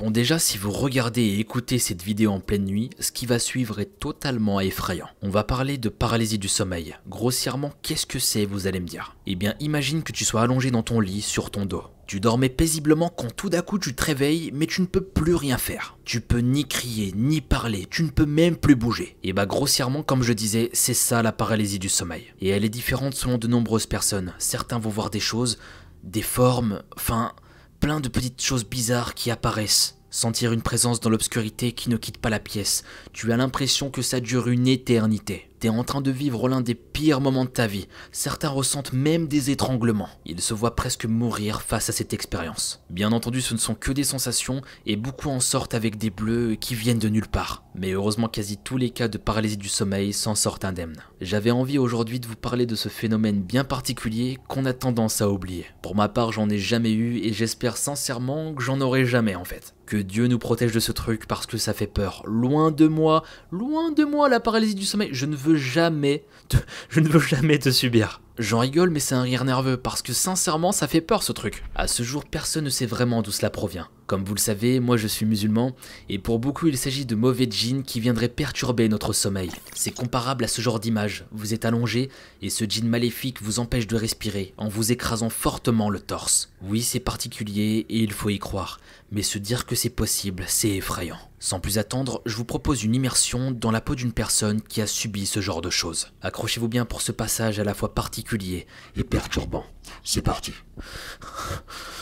Déjà, 0.10 0.40
si 0.40 0.58
vous 0.58 0.72
regardez 0.72 1.22
et 1.22 1.40
écoutez 1.40 1.78
cette 1.78 2.02
vidéo 2.02 2.32
en 2.32 2.40
pleine 2.40 2.66
nuit, 2.66 2.90
ce 3.00 3.12
qui 3.12 3.26
va 3.26 3.38
suivre 3.40 3.80
est 3.80 4.00
totalement 4.00 4.60
effrayant. 4.60 5.10
On 5.22 5.30
va 5.30 5.44
parler 5.44 5.78
de 5.78 5.90
paralysie 5.90 6.40
du 6.40 6.48
sommeil. 6.48 6.96
Grossièrement, 7.08 7.72
qu'est-ce 7.84 8.08
que 8.08 8.18
c'est, 8.18 8.46
vous 8.46 8.66
allez 8.66 8.80
me 8.80 8.88
dire? 8.88 9.16
Eh 9.28 9.36
bien, 9.36 9.54
imagine 9.60 10.02
que 10.02 10.12
tu 10.12 10.26
sois 10.26 10.42
allongé 10.42 10.72
dans 10.72 10.82
ton 10.82 11.00
lit, 11.00 11.22
sur 11.22 11.52
ton 11.52 11.66
dos. 11.66 11.84
Tu 12.08 12.20
dormais 12.20 12.50
paisiblement 12.50 13.10
quand 13.10 13.36
tout 13.36 13.50
d'un 13.50 13.62
coup 13.62 13.78
tu 13.78 13.94
te 13.94 14.04
réveilles, 14.04 14.52
mais 14.54 14.66
tu 14.66 14.82
ne 14.82 14.88
peux 14.88 15.04
plus 15.04 15.36
rien 15.36 15.58
faire. 15.58 15.98
Tu 16.04 16.22
peux 16.22 16.40
ni 16.40 16.66
crier, 16.66 17.14
ni 17.16 17.42
parler, 17.42 17.86
tu 17.90 18.02
ne 18.02 18.10
peux 18.10 18.26
même 18.26 18.56
plus 18.56 18.76
bouger. 18.76 19.18
Et 19.24 19.34
bah 19.34 19.46
grossièrement, 19.46 20.04
comme 20.04 20.24
je 20.24 20.34
disais, 20.34 20.70
c'est 20.74 20.94
ça 20.94 21.22
la 21.22 21.32
paralysie 21.34 21.80
du 21.80 21.90
sommeil. 21.90 22.34
Et 22.40 22.50
elle 22.50 22.66
est 22.66 22.70
différente 22.70 23.14
selon 23.14 23.38
de 23.38 23.48
nombreuses 23.48 23.88
personnes. 23.88 24.34
Certains 24.40 24.80
vont 24.80 24.90
voir 24.90 25.10
des 25.10 25.20
choses, 25.20 25.60
des 26.04 26.22
formes, 26.22 26.82
enfin, 26.96 27.34
plein 27.80 28.00
de 28.00 28.10
petites 28.10 28.42
choses 28.42 28.66
bizarres 28.66 29.14
qui 29.14 29.32
apparaissent. 29.32 29.98
Sentir 30.18 30.52
une 30.52 30.64
présence 30.64 31.00
dans 31.00 31.12
l'obscurité 31.12 31.74
qui 31.74 31.92
ne 31.92 31.96
quitte 31.96 32.18
pas 32.18 32.32
la 32.32 32.40
pièce. 32.40 32.84
Tu 33.14 33.32
as 33.32 33.38
l'impression 33.38 33.92
que 33.92 34.02
ça 34.02 34.20
dure 34.20 34.48
une 34.48 34.68
éternité. 34.68 35.52
T'es 35.60 35.70
en 35.70 35.84
train 35.84 36.02
de 36.02 36.10
vivre 36.10 36.50
l'un 36.50 36.62
des 36.62 36.74
pires 36.74 37.22
moments 37.22 37.46
de 37.46 37.52
ta 37.52 37.68
vie. 37.68 37.88
Certains 38.12 38.50
ressentent 38.50 38.94
même 38.94 39.28
des 39.28 39.52
étranglements. 39.52 40.10
Ils 40.26 40.42
se 40.42 40.56
voient 40.56 40.76
presque 40.76 41.06
mourir 41.06 41.62
face 41.62 41.90
à 41.90 41.92
cette 41.92 42.16
expérience. 42.16 42.84
Bien 42.90 43.12
entendu, 43.12 43.42
ce 43.42 43.54
ne 43.54 43.60
sont 43.60 43.76
que 43.76 43.92
des 43.92 44.04
sensations 44.04 44.64
et 44.88 44.96
beaucoup 44.96 45.30
en 45.30 45.40
sortent 45.40 45.76
avec 45.76 46.00
des 46.00 46.10
bleus 46.10 46.56
qui 46.56 46.74
viennent 46.74 46.98
de 46.98 47.10
nulle 47.10 47.28
part. 47.28 47.64
Mais 47.76 47.92
heureusement, 47.92 48.28
quasi 48.28 48.58
tous 48.58 48.78
les 48.78 48.90
cas 48.90 49.10
de 49.10 49.20
paralysie 49.20 49.58
du 49.58 49.70
sommeil 49.70 50.14
s'en 50.14 50.34
sortent 50.34 50.66
indemnes. 50.66 50.98
J'avais 51.22 51.52
envie 51.52 51.78
aujourd'hui 51.78 52.20
de 52.20 52.26
vous 52.26 52.36
parler 52.36 52.66
de 52.66 52.76
ce 52.76 52.90
phénomène 52.90 53.44
bien 53.44 53.64
particulier 53.64 54.40
qu'on 54.48 54.66
a 54.66 54.74
tendance 54.74 55.22
à 55.22 55.30
oublier. 55.30 55.68
Pour 55.84 55.94
ma 55.94 56.10
part, 56.10 56.32
j'en 56.32 56.50
ai 56.50 56.58
jamais 56.58 56.94
eu 56.94 57.20
et 57.20 57.34
j'espère 57.34 57.78
sincèrement 57.78 58.56
que 58.56 58.64
j'en 58.64 58.82
aurai 58.82 59.06
jamais 59.06 59.36
en 59.36 59.46
fait. 59.46 59.76
Que 59.88 59.96
Dieu 59.96 60.28
nous 60.28 60.38
protège 60.38 60.74
de 60.74 60.82
ce 60.82 60.92
truc 60.92 61.28
parce 61.28 61.46
que 61.46 61.58
ça 61.58 61.74
fait 61.74 61.88
peur. 61.88 62.22
Loin 62.26 62.72
de 62.72 62.88
moi, 62.88 63.24
loin 63.54 63.90
de 63.94 64.04
moi 64.04 64.28
la 64.28 64.42
paralysie 64.42 64.76
du 64.76 64.84
sommeil. 64.84 65.08
Je 65.14 65.26
ne 65.26 65.38
veux 65.38 65.56
jamais 65.56 66.26
te, 66.50 66.58
je 66.90 67.00
ne 67.00 67.08
veux 67.08 67.22
jamais 67.22 67.58
te 67.58 67.72
subir. 67.72 68.20
J'en 68.38 68.60
rigole, 68.60 68.90
mais 68.90 69.00
c'est 69.00 69.16
un 69.16 69.22
rire 69.22 69.46
nerveux 69.46 69.78
parce 69.78 70.02
que 70.02 70.12
sincèrement, 70.12 70.74
ça 70.74 70.90
fait 70.90 71.00
peur 71.00 71.24
ce 71.24 71.32
truc. 71.32 71.64
À 71.74 71.88
ce 71.88 72.04
jour, 72.04 72.26
personne 72.26 72.66
ne 72.66 72.70
sait 72.70 72.86
vraiment 72.86 73.22
d'où 73.22 73.32
cela 73.32 73.50
provient. 73.50 73.88
Comme 74.08 74.24
vous 74.24 74.34
le 74.34 74.40
savez, 74.40 74.80
moi 74.80 74.96
je 74.96 75.06
suis 75.06 75.26
musulman, 75.26 75.76
et 76.08 76.18
pour 76.18 76.40
beaucoup 76.40 76.68
il 76.68 76.78
s'agit 76.78 77.06
de 77.06 77.14
mauvais 77.14 77.46
djinns 77.50 77.84
qui 77.84 78.00
viendraient 78.00 78.30
perturber 78.30 78.88
notre 78.88 79.12
sommeil. 79.12 79.52
C'est 79.76 79.92
comparable 79.92 80.46
à 80.46 80.48
ce 80.48 80.62
genre 80.62 80.80
d'image. 80.80 81.26
Vous 81.32 81.54
êtes 81.54 81.66
allongé, 81.66 82.10
et 82.42 82.50
ce 82.50 82.64
djinn 82.64 82.88
maléfique 82.88 83.42
vous 83.42 83.60
empêche 83.60 83.86
de 83.86 83.98
respirer 83.98 84.54
en 84.56 84.70
vous 84.70 84.94
écrasant 84.94 85.30
fortement 85.30 85.90
le 85.90 86.00
torse. 86.00 86.54
Oui, 86.62 86.82
c'est 86.82 87.02
particulier, 87.02 87.86
et 87.90 88.00
il 88.00 88.14
faut 88.14 88.30
y 88.30 88.40
croire, 88.40 88.80
mais 89.12 89.24
se 89.24 89.38
dire 89.38 89.66
que 89.66 89.76
c'est 89.76 89.90
possible, 89.90 90.46
c'est 90.48 90.70
effrayant. 90.70 91.20
Sans 91.40 91.60
plus 91.60 91.78
attendre, 91.78 92.22
je 92.26 92.36
vous 92.38 92.46
propose 92.46 92.86
une 92.86 92.96
immersion 92.96 93.52
dans 93.52 93.72
la 93.72 93.82
peau 93.82 93.94
d'une 93.94 94.14
personne 94.14 94.62
qui 94.62 94.82
a 94.82 94.88
subi 94.88 95.26
ce 95.26 95.42
genre 95.42 95.62
de 95.62 95.70
choses. 95.70 96.14
Accrochez-vous 96.22 96.70
bien 96.70 96.86
pour 96.86 97.02
ce 97.02 97.12
passage 97.12 97.60
à 97.60 97.66
la 97.66 97.74
fois 97.74 97.94
particulier 97.94 98.68
et 98.96 99.04
perturbant. 99.04 99.66
C'est 100.04 100.22
parti. 100.22 100.54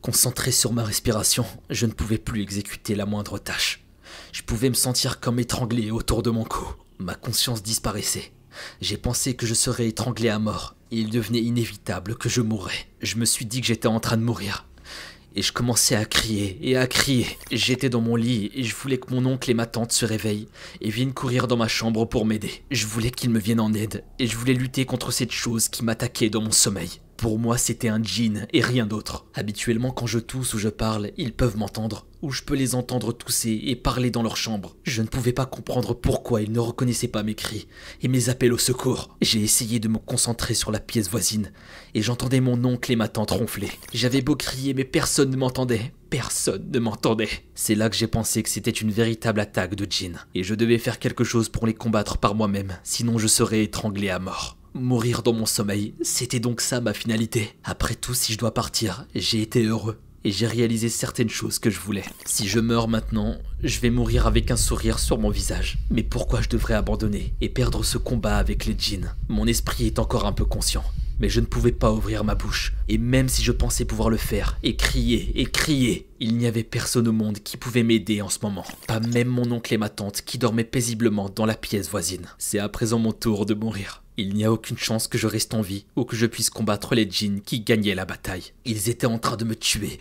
Concentré 0.00 0.52
sur 0.52 0.72
ma 0.72 0.84
respiration, 0.84 1.44
je 1.70 1.84
ne 1.84 1.92
pouvais 1.92 2.18
plus 2.18 2.40
exécuter 2.40 2.94
la 2.94 3.04
moindre 3.04 3.38
tâche. 3.38 3.84
Je 4.32 4.42
pouvais 4.42 4.68
me 4.68 4.74
sentir 4.74 5.18
comme 5.18 5.40
étranglé 5.40 5.90
autour 5.90 6.22
de 6.22 6.30
mon 6.30 6.44
cou. 6.44 6.66
Ma 6.98 7.14
conscience 7.14 7.62
disparaissait. 7.64 8.32
J'ai 8.80 8.96
pensé 8.96 9.34
que 9.34 9.44
je 9.44 9.54
serais 9.54 9.88
étranglé 9.88 10.28
à 10.28 10.38
mort. 10.38 10.76
Il 10.92 11.10
devenait 11.10 11.40
inévitable 11.40 12.14
que 12.16 12.28
je 12.28 12.40
mourrais. 12.40 12.86
Je 13.02 13.16
me 13.16 13.24
suis 13.24 13.44
dit 13.44 13.60
que 13.60 13.66
j'étais 13.66 13.88
en 13.88 13.98
train 13.98 14.16
de 14.16 14.22
mourir. 14.22 14.66
Et 15.34 15.42
je 15.42 15.52
commençais 15.52 15.96
à 15.96 16.04
crier 16.04 16.58
et 16.62 16.76
à 16.76 16.86
crier. 16.86 17.26
J'étais 17.50 17.90
dans 17.90 18.00
mon 18.00 18.16
lit 18.16 18.50
et 18.54 18.62
je 18.62 18.74
voulais 18.74 18.98
que 18.98 19.12
mon 19.12 19.26
oncle 19.26 19.50
et 19.50 19.54
ma 19.54 19.66
tante 19.66 19.92
se 19.92 20.06
réveillent 20.06 20.48
et 20.80 20.90
viennent 20.90 21.12
courir 21.12 21.48
dans 21.48 21.56
ma 21.56 21.68
chambre 21.68 22.04
pour 22.04 22.24
m'aider. 22.24 22.62
Je 22.70 22.86
voulais 22.86 23.10
qu'ils 23.10 23.30
me 23.30 23.40
viennent 23.40 23.60
en 23.60 23.74
aide 23.74 24.04
et 24.18 24.26
je 24.28 24.36
voulais 24.36 24.54
lutter 24.54 24.86
contre 24.86 25.10
cette 25.10 25.32
chose 25.32 25.68
qui 25.68 25.84
m'attaquait 25.84 26.30
dans 26.30 26.40
mon 26.40 26.52
sommeil. 26.52 27.00
Pour 27.18 27.40
moi, 27.40 27.58
c'était 27.58 27.88
un 27.88 28.00
djinn 28.00 28.46
et 28.52 28.60
rien 28.60 28.86
d'autre. 28.86 29.26
Habituellement, 29.34 29.90
quand 29.90 30.06
je 30.06 30.20
tousse 30.20 30.54
ou 30.54 30.58
je 30.58 30.68
parle, 30.68 31.10
ils 31.16 31.32
peuvent 31.32 31.56
m'entendre, 31.56 32.06
ou 32.22 32.30
je 32.30 32.44
peux 32.44 32.54
les 32.54 32.76
entendre 32.76 33.12
tousser 33.12 33.60
et 33.64 33.74
parler 33.74 34.12
dans 34.12 34.22
leur 34.22 34.36
chambre. 34.36 34.76
Je 34.84 35.02
ne 35.02 35.08
pouvais 35.08 35.32
pas 35.32 35.44
comprendre 35.44 35.94
pourquoi 35.94 36.42
ils 36.42 36.52
ne 36.52 36.60
reconnaissaient 36.60 37.08
pas 37.08 37.24
mes 37.24 37.34
cris 37.34 37.66
et 38.02 38.08
mes 38.08 38.28
appels 38.28 38.52
au 38.52 38.58
secours. 38.58 39.16
J'ai 39.20 39.40
essayé 39.40 39.80
de 39.80 39.88
me 39.88 39.98
concentrer 39.98 40.54
sur 40.54 40.70
la 40.70 40.78
pièce 40.78 41.10
voisine, 41.10 41.50
et 41.94 42.02
j'entendais 42.02 42.38
mon 42.40 42.64
oncle 42.64 42.92
et 42.92 42.96
ma 42.96 43.08
tante 43.08 43.32
ronfler. 43.32 43.72
J'avais 43.92 44.22
beau 44.22 44.36
crier, 44.36 44.72
mais 44.72 44.84
personne 44.84 45.30
ne 45.30 45.36
m'entendait. 45.36 45.92
personne 46.10 46.70
ne 46.72 46.78
m'entendait. 46.78 47.28
C'est 47.56 47.74
là 47.74 47.90
que 47.90 47.96
j'ai 47.96 48.06
pensé 48.06 48.44
que 48.44 48.48
c'était 48.48 48.70
une 48.70 48.92
véritable 48.92 49.40
attaque 49.40 49.74
de 49.74 49.90
djinns, 49.90 50.20
et 50.36 50.44
je 50.44 50.54
devais 50.54 50.78
faire 50.78 51.00
quelque 51.00 51.24
chose 51.24 51.48
pour 51.48 51.66
les 51.66 51.74
combattre 51.74 52.18
par 52.18 52.36
moi-même, 52.36 52.78
sinon 52.84 53.18
je 53.18 53.26
serais 53.26 53.64
étranglé 53.64 54.08
à 54.08 54.20
mort. 54.20 54.57
Mourir 54.74 55.22
dans 55.22 55.32
mon 55.32 55.46
sommeil, 55.46 55.94
c'était 56.02 56.40
donc 56.40 56.60
ça 56.60 56.80
ma 56.80 56.94
finalité. 56.94 57.54
Après 57.64 57.94
tout, 57.94 58.14
si 58.14 58.32
je 58.32 58.38
dois 58.38 58.54
partir, 58.54 59.06
j'ai 59.14 59.42
été 59.42 59.64
heureux. 59.64 59.98
Et 60.24 60.30
j'ai 60.32 60.46
réalisé 60.46 60.88
certaines 60.88 61.30
choses 61.30 61.58
que 61.58 61.70
je 61.70 61.78
voulais. 61.78 62.04
Si 62.26 62.48
je 62.48 62.58
meurs 62.58 62.88
maintenant, 62.88 63.36
je 63.62 63.80
vais 63.80 63.90
mourir 63.90 64.26
avec 64.26 64.50
un 64.50 64.56
sourire 64.56 64.98
sur 64.98 65.18
mon 65.18 65.30
visage. 65.30 65.78
Mais 65.90 66.02
pourquoi 66.02 66.42
je 66.42 66.48
devrais 66.48 66.74
abandonner 66.74 67.34
et 67.40 67.48
perdre 67.48 67.84
ce 67.84 67.98
combat 67.98 68.36
avec 68.36 68.66
les 68.66 68.74
djinns? 68.76 69.14
Mon 69.28 69.46
esprit 69.46 69.86
est 69.86 69.98
encore 69.98 70.26
un 70.26 70.32
peu 70.32 70.44
conscient 70.44 70.84
mais 71.18 71.28
je 71.28 71.40
ne 71.40 71.46
pouvais 71.46 71.72
pas 71.72 71.92
ouvrir 71.92 72.24
ma 72.24 72.34
bouche. 72.34 72.74
Et 72.88 72.98
même 72.98 73.28
si 73.28 73.42
je 73.42 73.52
pensais 73.52 73.84
pouvoir 73.84 74.10
le 74.10 74.16
faire, 74.16 74.58
et 74.62 74.76
crier, 74.76 75.32
et 75.40 75.46
crier, 75.46 76.08
il 76.20 76.36
n'y 76.36 76.46
avait 76.46 76.64
personne 76.64 77.08
au 77.08 77.12
monde 77.12 77.38
qui 77.38 77.56
pouvait 77.56 77.82
m'aider 77.82 78.22
en 78.22 78.28
ce 78.28 78.38
moment. 78.42 78.64
Pas 78.86 79.00
même 79.00 79.28
mon 79.28 79.50
oncle 79.52 79.74
et 79.74 79.78
ma 79.78 79.88
tante 79.88 80.22
qui 80.22 80.38
dormaient 80.38 80.64
paisiblement 80.64 81.28
dans 81.28 81.46
la 81.46 81.54
pièce 81.54 81.90
voisine. 81.90 82.26
C'est 82.38 82.58
à 82.58 82.68
présent 82.68 82.98
mon 82.98 83.12
tour 83.12 83.46
de 83.46 83.54
mourir. 83.54 84.02
Il 84.18 84.34
n'y 84.34 84.44
a 84.44 84.50
aucune 84.52 84.76
chance 84.76 85.06
que 85.06 85.16
je 85.16 85.28
reste 85.28 85.54
en 85.54 85.62
vie 85.62 85.86
ou 85.94 86.04
que 86.04 86.16
je 86.16 86.26
puisse 86.26 86.50
combattre 86.50 86.96
les 86.96 87.08
djinns 87.08 87.40
qui 87.40 87.60
gagnaient 87.60 87.94
la 87.94 88.04
bataille. 88.04 88.52
Ils 88.64 88.88
étaient 88.88 89.06
en 89.06 89.20
train 89.20 89.36
de 89.36 89.44
me 89.44 89.54
tuer, 89.54 90.00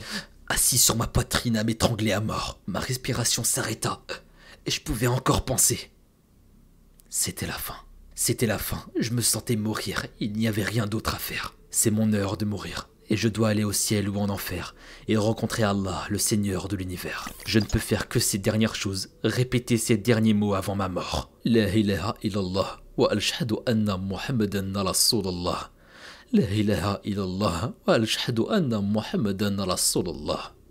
assis 0.50 0.80
sur 0.80 0.96
ma 0.96 1.06
poitrine 1.06 1.56
à 1.56 1.64
m'étrangler 1.64 2.14
à 2.14 2.20
mort. 2.20 2.60
Ma 2.66 2.80
respiration 2.80 3.44
s'arrêta 3.44 4.02
et 4.66 4.72
je 4.72 4.82
pouvais 4.82 5.06
encore 5.06 5.46
penser. 5.46 5.92
C'était 7.10 7.46
la 7.46 7.54
fin. 7.54 7.76
C'était 8.16 8.48
la 8.48 8.58
fin. 8.58 8.84
Je 9.00 9.12
me 9.12 9.22
sentais 9.22 9.56
mourir. 9.56 10.08
Il 10.20 10.34
n'y 10.34 10.48
avait 10.48 10.64
rien 10.64 10.88
d'autre 10.88 11.14
à 11.14 11.20
faire. 11.20 11.54
C'est 11.70 11.92
mon 11.92 12.12
heure 12.12 12.38
de 12.38 12.46
mourir. 12.46 12.90
Et 13.10 13.18
je 13.18 13.28
dois 13.28 13.50
aller 13.50 13.64
au 13.64 13.72
ciel 13.72 14.10
ou 14.10 14.18
en 14.18 14.30
enfer 14.30 14.74
et 15.08 15.16
rencontrer 15.16 15.62
Allah, 15.62 16.06
le 16.10 16.18
Seigneur 16.18 16.68
de 16.68 16.76
l'univers. 16.76 17.30
Je 17.46 17.60
ne 17.60 17.66
peux 17.66 17.80
faire 17.80 18.10
que 18.10 18.20
ces 18.20 18.40
dernières 18.40 18.76
choses, 18.76 19.10
répéter 19.24 19.78
ces 19.78 19.96
derniers 19.96 20.34
mots 20.34 20.56
avant 20.56 20.76
ma 20.76 20.90
mort. 20.90 21.30
La 21.46 21.70
ilaha 21.70 22.16
illallah. 22.24 22.82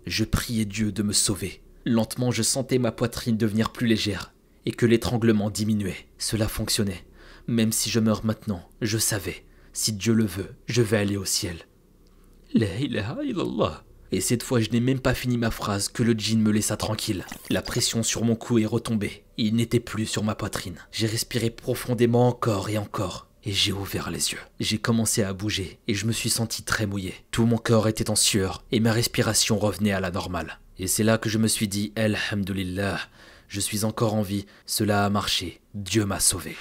Je 0.05 0.25
priais 0.25 0.65
Dieu 0.65 0.91
de 0.91 1.03
me 1.03 1.13
sauver. 1.13 1.61
Lentement, 1.85 2.31
je 2.31 2.43
sentais 2.43 2.79
ma 2.79 2.91
poitrine 2.91 3.37
devenir 3.37 3.71
plus 3.71 3.87
légère 3.87 4.33
et 4.65 4.71
que 4.71 4.85
l'étranglement 4.85 5.49
diminuait. 5.49 6.05
Cela 6.17 6.49
fonctionnait. 6.49 7.05
Même 7.47 7.71
si 7.71 7.89
je 7.89 8.01
meurs 8.01 8.25
maintenant, 8.25 8.67
je 8.81 8.97
savais, 8.97 9.45
si 9.71 9.93
Dieu 9.93 10.13
le 10.13 10.25
veut, 10.25 10.53
je 10.65 10.81
vais 10.81 10.97
aller 10.97 11.15
au 11.15 11.23
ciel. 11.23 11.55
Et 14.11 14.21
cette 14.21 14.43
fois, 14.43 14.59
je 14.59 14.69
n'ai 14.69 14.79
même 14.79 14.99
pas 14.99 15.13
fini 15.13 15.37
ma 15.37 15.51
phrase 15.51 15.89
que 15.89 16.03
le 16.03 16.13
djinn 16.13 16.41
me 16.41 16.51
laissa 16.51 16.77
tranquille. 16.77 17.25
La 17.49 17.61
pression 17.61 18.03
sur 18.03 18.23
mon 18.23 18.35
cou 18.35 18.59
est 18.59 18.65
retombée. 18.65 19.23
Il 19.37 19.55
n'était 19.55 19.79
plus 19.79 20.05
sur 20.05 20.23
ma 20.23 20.35
poitrine. 20.35 20.77
J'ai 20.91 21.07
respiré 21.07 21.49
profondément 21.49 22.27
encore 22.27 22.69
et 22.69 22.77
encore. 22.77 23.27
Et 23.43 23.51
j'ai 23.51 23.71
ouvert 23.71 24.09
les 24.09 24.31
yeux. 24.31 24.39
J'ai 24.59 24.77
commencé 24.77 25.23
à 25.23 25.33
bouger 25.33 25.79
et 25.87 25.93
je 25.93 26.05
me 26.05 26.11
suis 26.11 26.29
senti 26.29 26.63
très 26.63 26.85
mouillé. 26.85 27.13
Tout 27.31 27.45
mon 27.45 27.57
corps 27.57 27.87
était 27.87 28.09
en 28.09 28.15
sueur 28.15 28.63
et 28.71 28.79
ma 28.79 28.91
respiration 28.91 29.57
revenait 29.57 29.91
à 29.91 29.99
la 29.99 30.11
normale. 30.11 30.59
Et 30.79 30.87
c'est 30.87 31.03
là 31.03 31.17
que 31.17 31.29
je 31.29 31.37
me 31.37 31.47
suis 31.47 31.67
dit, 31.67 31.93
Alhamdulillah, 31.95 32.99
je 33.47 33.59
suis 33.59 33.85
encore 33.85 34.13
en 34.13 34.21
vie, 34.21 34.45
cela 34.65 35.05
a 35.05 35.09
marché, 35.09 35.61
Dieu 35.73 36.05
m'a 36.05 36.19
sauvé. 36.19 36.55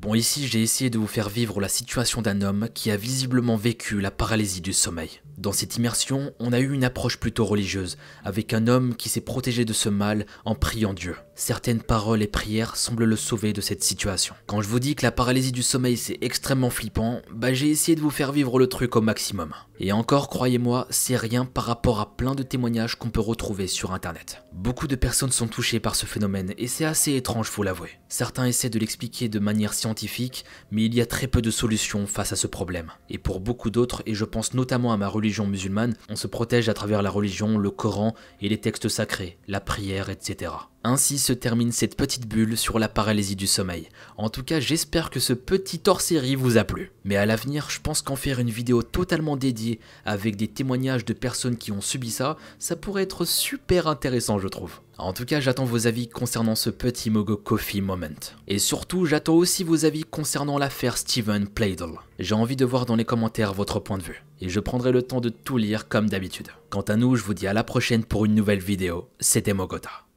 Bon 0.00 0.14
ici 0.14 0.46
j'ai 0.46 0.62
essayé 0.62 0.90
de 0.90 0.98
vous 0.98 1.08
faire 1.08 1.28
vivre 1.28 1.60
la 1.60 1.68
situation 1.68 2.22
d'un 2.22 2.40
homme 2.40 2.68
qui 2.72 2.92
a 2.92 2.96
visiblement 2.96 3.56
vécu 3.56 4.00
la 4.00 4.12
paralysie 4.12 4.60
du 4.60 4.72
sommeil. 4.72 5.20
Dans 5.38 5.50
cette 5.50 5.76
immersion, 5.76 6.32
on 6.38 6.52
a 6.52 6.60
eu 6.60 6.72
une 6.72 6.84
approche 6.84 7.16
plutôt 7.16 7.44
religieuse, 7.44 7.98
avec 8.22 8.54
un 8.54 8.68
homme 8.68 8.94
qui 8.94 9.08
s'est 9.08 9.20
protégé 9.20 9.64
de 9.64 9.72
ce 9.72 9.88
mal 9.88 10.24
en 10.44 10.54
priant 10.54 10.94
Dieu. 10.94 11.16
Certaines 11.40 11.82
paroles 11.82 12.20
et 12.24 12.26
prières 12.26 12.74
semblent 12.74 13.04
le 13.04 13.14
sauver 13.14 13.52
de 13.52 13.60
cette 13.60 13.84
situation. 13.84 14.34
Quand 14.46 14.60
je 14.60 14.66
vous 14.66 14.80
dis 14.80 14.96
que 14.96 15.04
la 15.06 15.12
paralysie 15.12 15.52
du 15.52 15.62
sommeil 15.62 15.96
c'est 15.96 16.18
extrêmement 16.20 16.68
flippant, 16.68 17.22
bah 17.30 17.52
j'ai 17.52 17.70
essayé 17.70 17.94
de 17.94 18.00
vous 18.00 18.10
faire 18.10 18.32
vivre 18.32 18.58
le 18.58 18.66
truc 18.66 18.96
au 18.96 19.00
maximum. 19.00 19.54
Et 19.78 19.92
encore, 19.92 20.28
croyez-moi, 20.28 20.88
c'est 20.90 21.16
rien 21.16 21.44
par 21.44 21.62
rapport 21.62 22.00
à 22.00 22.16
plein 22.16 22.34
de 22.34 22.42
témoignages 22.42 22.96
qu'on 22.96 23.10
peut 23.10 23.20
retrouver 23.20 23.68
sur 23.68 23.92
internet. 23.92 24.42
Beaucoup 24.52 24.88
de 24.88 24.96
personnes 24.96 25.30
sont 25.30 25.46
touchées 25.46 25.78
par 25.78 25.94
ce 25.94 26.06
phénomène 26.06 26.54
et 26.58 26.66
c'est 26.66 26.84
assez 26.84 27.14
étrange, 27.14 27.48
faut 27.48 27.62
l'avouer. 27.62 27.90
Certains 28.08 28.46
essaient 28.46 28.70
de 28.70 28.78
l'expliquer 28.80 29.28
de 29.28 29.38
manière 29.38 29.74
scientifique, 29.74 30.44
mais 30.72 30.86
il 30.86 30.94
y 30.96 31.00
a 31.00 31.06
très 31.06 31.28
peu 31.28 31.40
de 31.40 31.52
solutions 31.52 32.08
face 32.08 32.32
à 32.32 32.36
ce 32.36 32.48
problème. 32.48 32.90
Et 33.10 33.18
pour 33.18 33.38
beaucoup 33.38 33.70
d'autres, 33.70 34.02
et 34.06 34.14
je 34.14 34.24
pense 34.24 34.54
notamment 34.54 34.92
à 34.92 34.96
ma 34.96 35.06
religion 35.06 35.46
musulmane, 35.46 35.94
on 36.08 36.16
se 36.16 36.26
protège 36.26 36.68
à 36.68 36.74
travers 36.74 37.02
la 37.02 37.10
religion, 37.10 37.58
le 37.58 37.70
Coran 37.70 38.16
et 38.40 38.48
les 38.48 38.58
textes 38.58 38.88
sacrés, 38.88 39.38
la 39.46 39.60
prière, 39.60 40.10
etc. 40.10 40.50
Ainsi 40.84 41.18
se 41.28 41.34
termine 41.34 41.72
cette 41.72 41.94
petite 41.94 42.26
bulle 42.26 42.56
sur 42.56 42.78
la 42.78 42.88
paralysie 42.88 43.36
du 43.36 43.46
sommeil. 43.46 43.90
En 44.16 44.30
tout 44.30 44.42
cas, 44.42 44.60
j'espère 44.60 45.10
que 45.10 45.20
ce 45.20 45.34
petit 45.34 45.82
hors-série 45.86 46.36
vous 46.36 46.56
a 46.56 46.64
plu. 46.64 46.90
Mais 47.04 47.16
à 47.16 47.26
l'avenir, 47.26 47.68
je 47.68 47.80
pense 47.82 48.00
qu'en 48.00 48.16
faire 48.16 48.38
une 48.38 48.48
vidéo 48.48 48.82
totalement 48.82 49.36
dédiée 49.36 49.78
avec 50.06 50.36
des 50.36 50.48
témoignages 50.48 51.04
de 51.04 51.12
personnes 51.12 51.58
qui 51.58 51.70
ont 51.70 51.82
subi 51.82 52.10
ça, 52.10 52.38
ça 52.58 52.76
pourrait 52.76 53.02
être 53.02 53.26
super 53.26 53.88
intéressant, 53.88 54.38
je 54.38 54.48
trouve. 54.48 54.80
En 54.96 55.12
tout 55.12 55.26
cas, 55.26 55.38
j'attends 55.38 55.66
vos 55.66 55.86
avis 55.86 56.08
concernant 56.08 56.54
ce 56.54 56.70
petit 56.70 57.10
Mogo 57.10 57.36
Coffee 57.36 57.82
Moment. 57.82 58.32
Et 58.46 58.58
surtout, 58.58 59.04
j'attends 59.04 59.34
aussi 59.34 59.64
vos 59.64 59.84
avis 59.84 60.04
concernant 60.04 60.56
l'affaire 60.56 60.96
Steven 60.96 61.46
Plaidle. 61.46 61.98
J'ai 62.18 62.34
envie 62.34 62.56
de 62.56 62.64
voir 62.64 62.86
dans 62.86 62.96
les 62.96 63.04
commentaires 63.04 63.52
votre 63.52 63.80
point 63.80 63.98
de 63.98 64.02
vue. 64.02 64.24
Et 64.40 64.48
je 64.48 64.60
prendrai 64.60 64.92
le 64.92 65.02
temps 65.02 65.20
de 65.20 65.28
tout 65.28 65.58
lire 65.58 65.88
comme 65.88 66.08
d'habitude. 66.08 66.48
Quant 66.70 66.80
à 66.80 66.96
nous, 66.96 67.16
je 67.16 67.22
vous 67.22 67.34
dis 67.34 67.46
à 67.46 67.52
la 67.52 67.64
prochaine 67.64 68.04
pour 68.04 68.24
une 68.24 68.34
nouvelle 68.34 68.60
vidéo. 68.60 69.10
C'était 69.20 69.52
Mogota. 69.52 70.07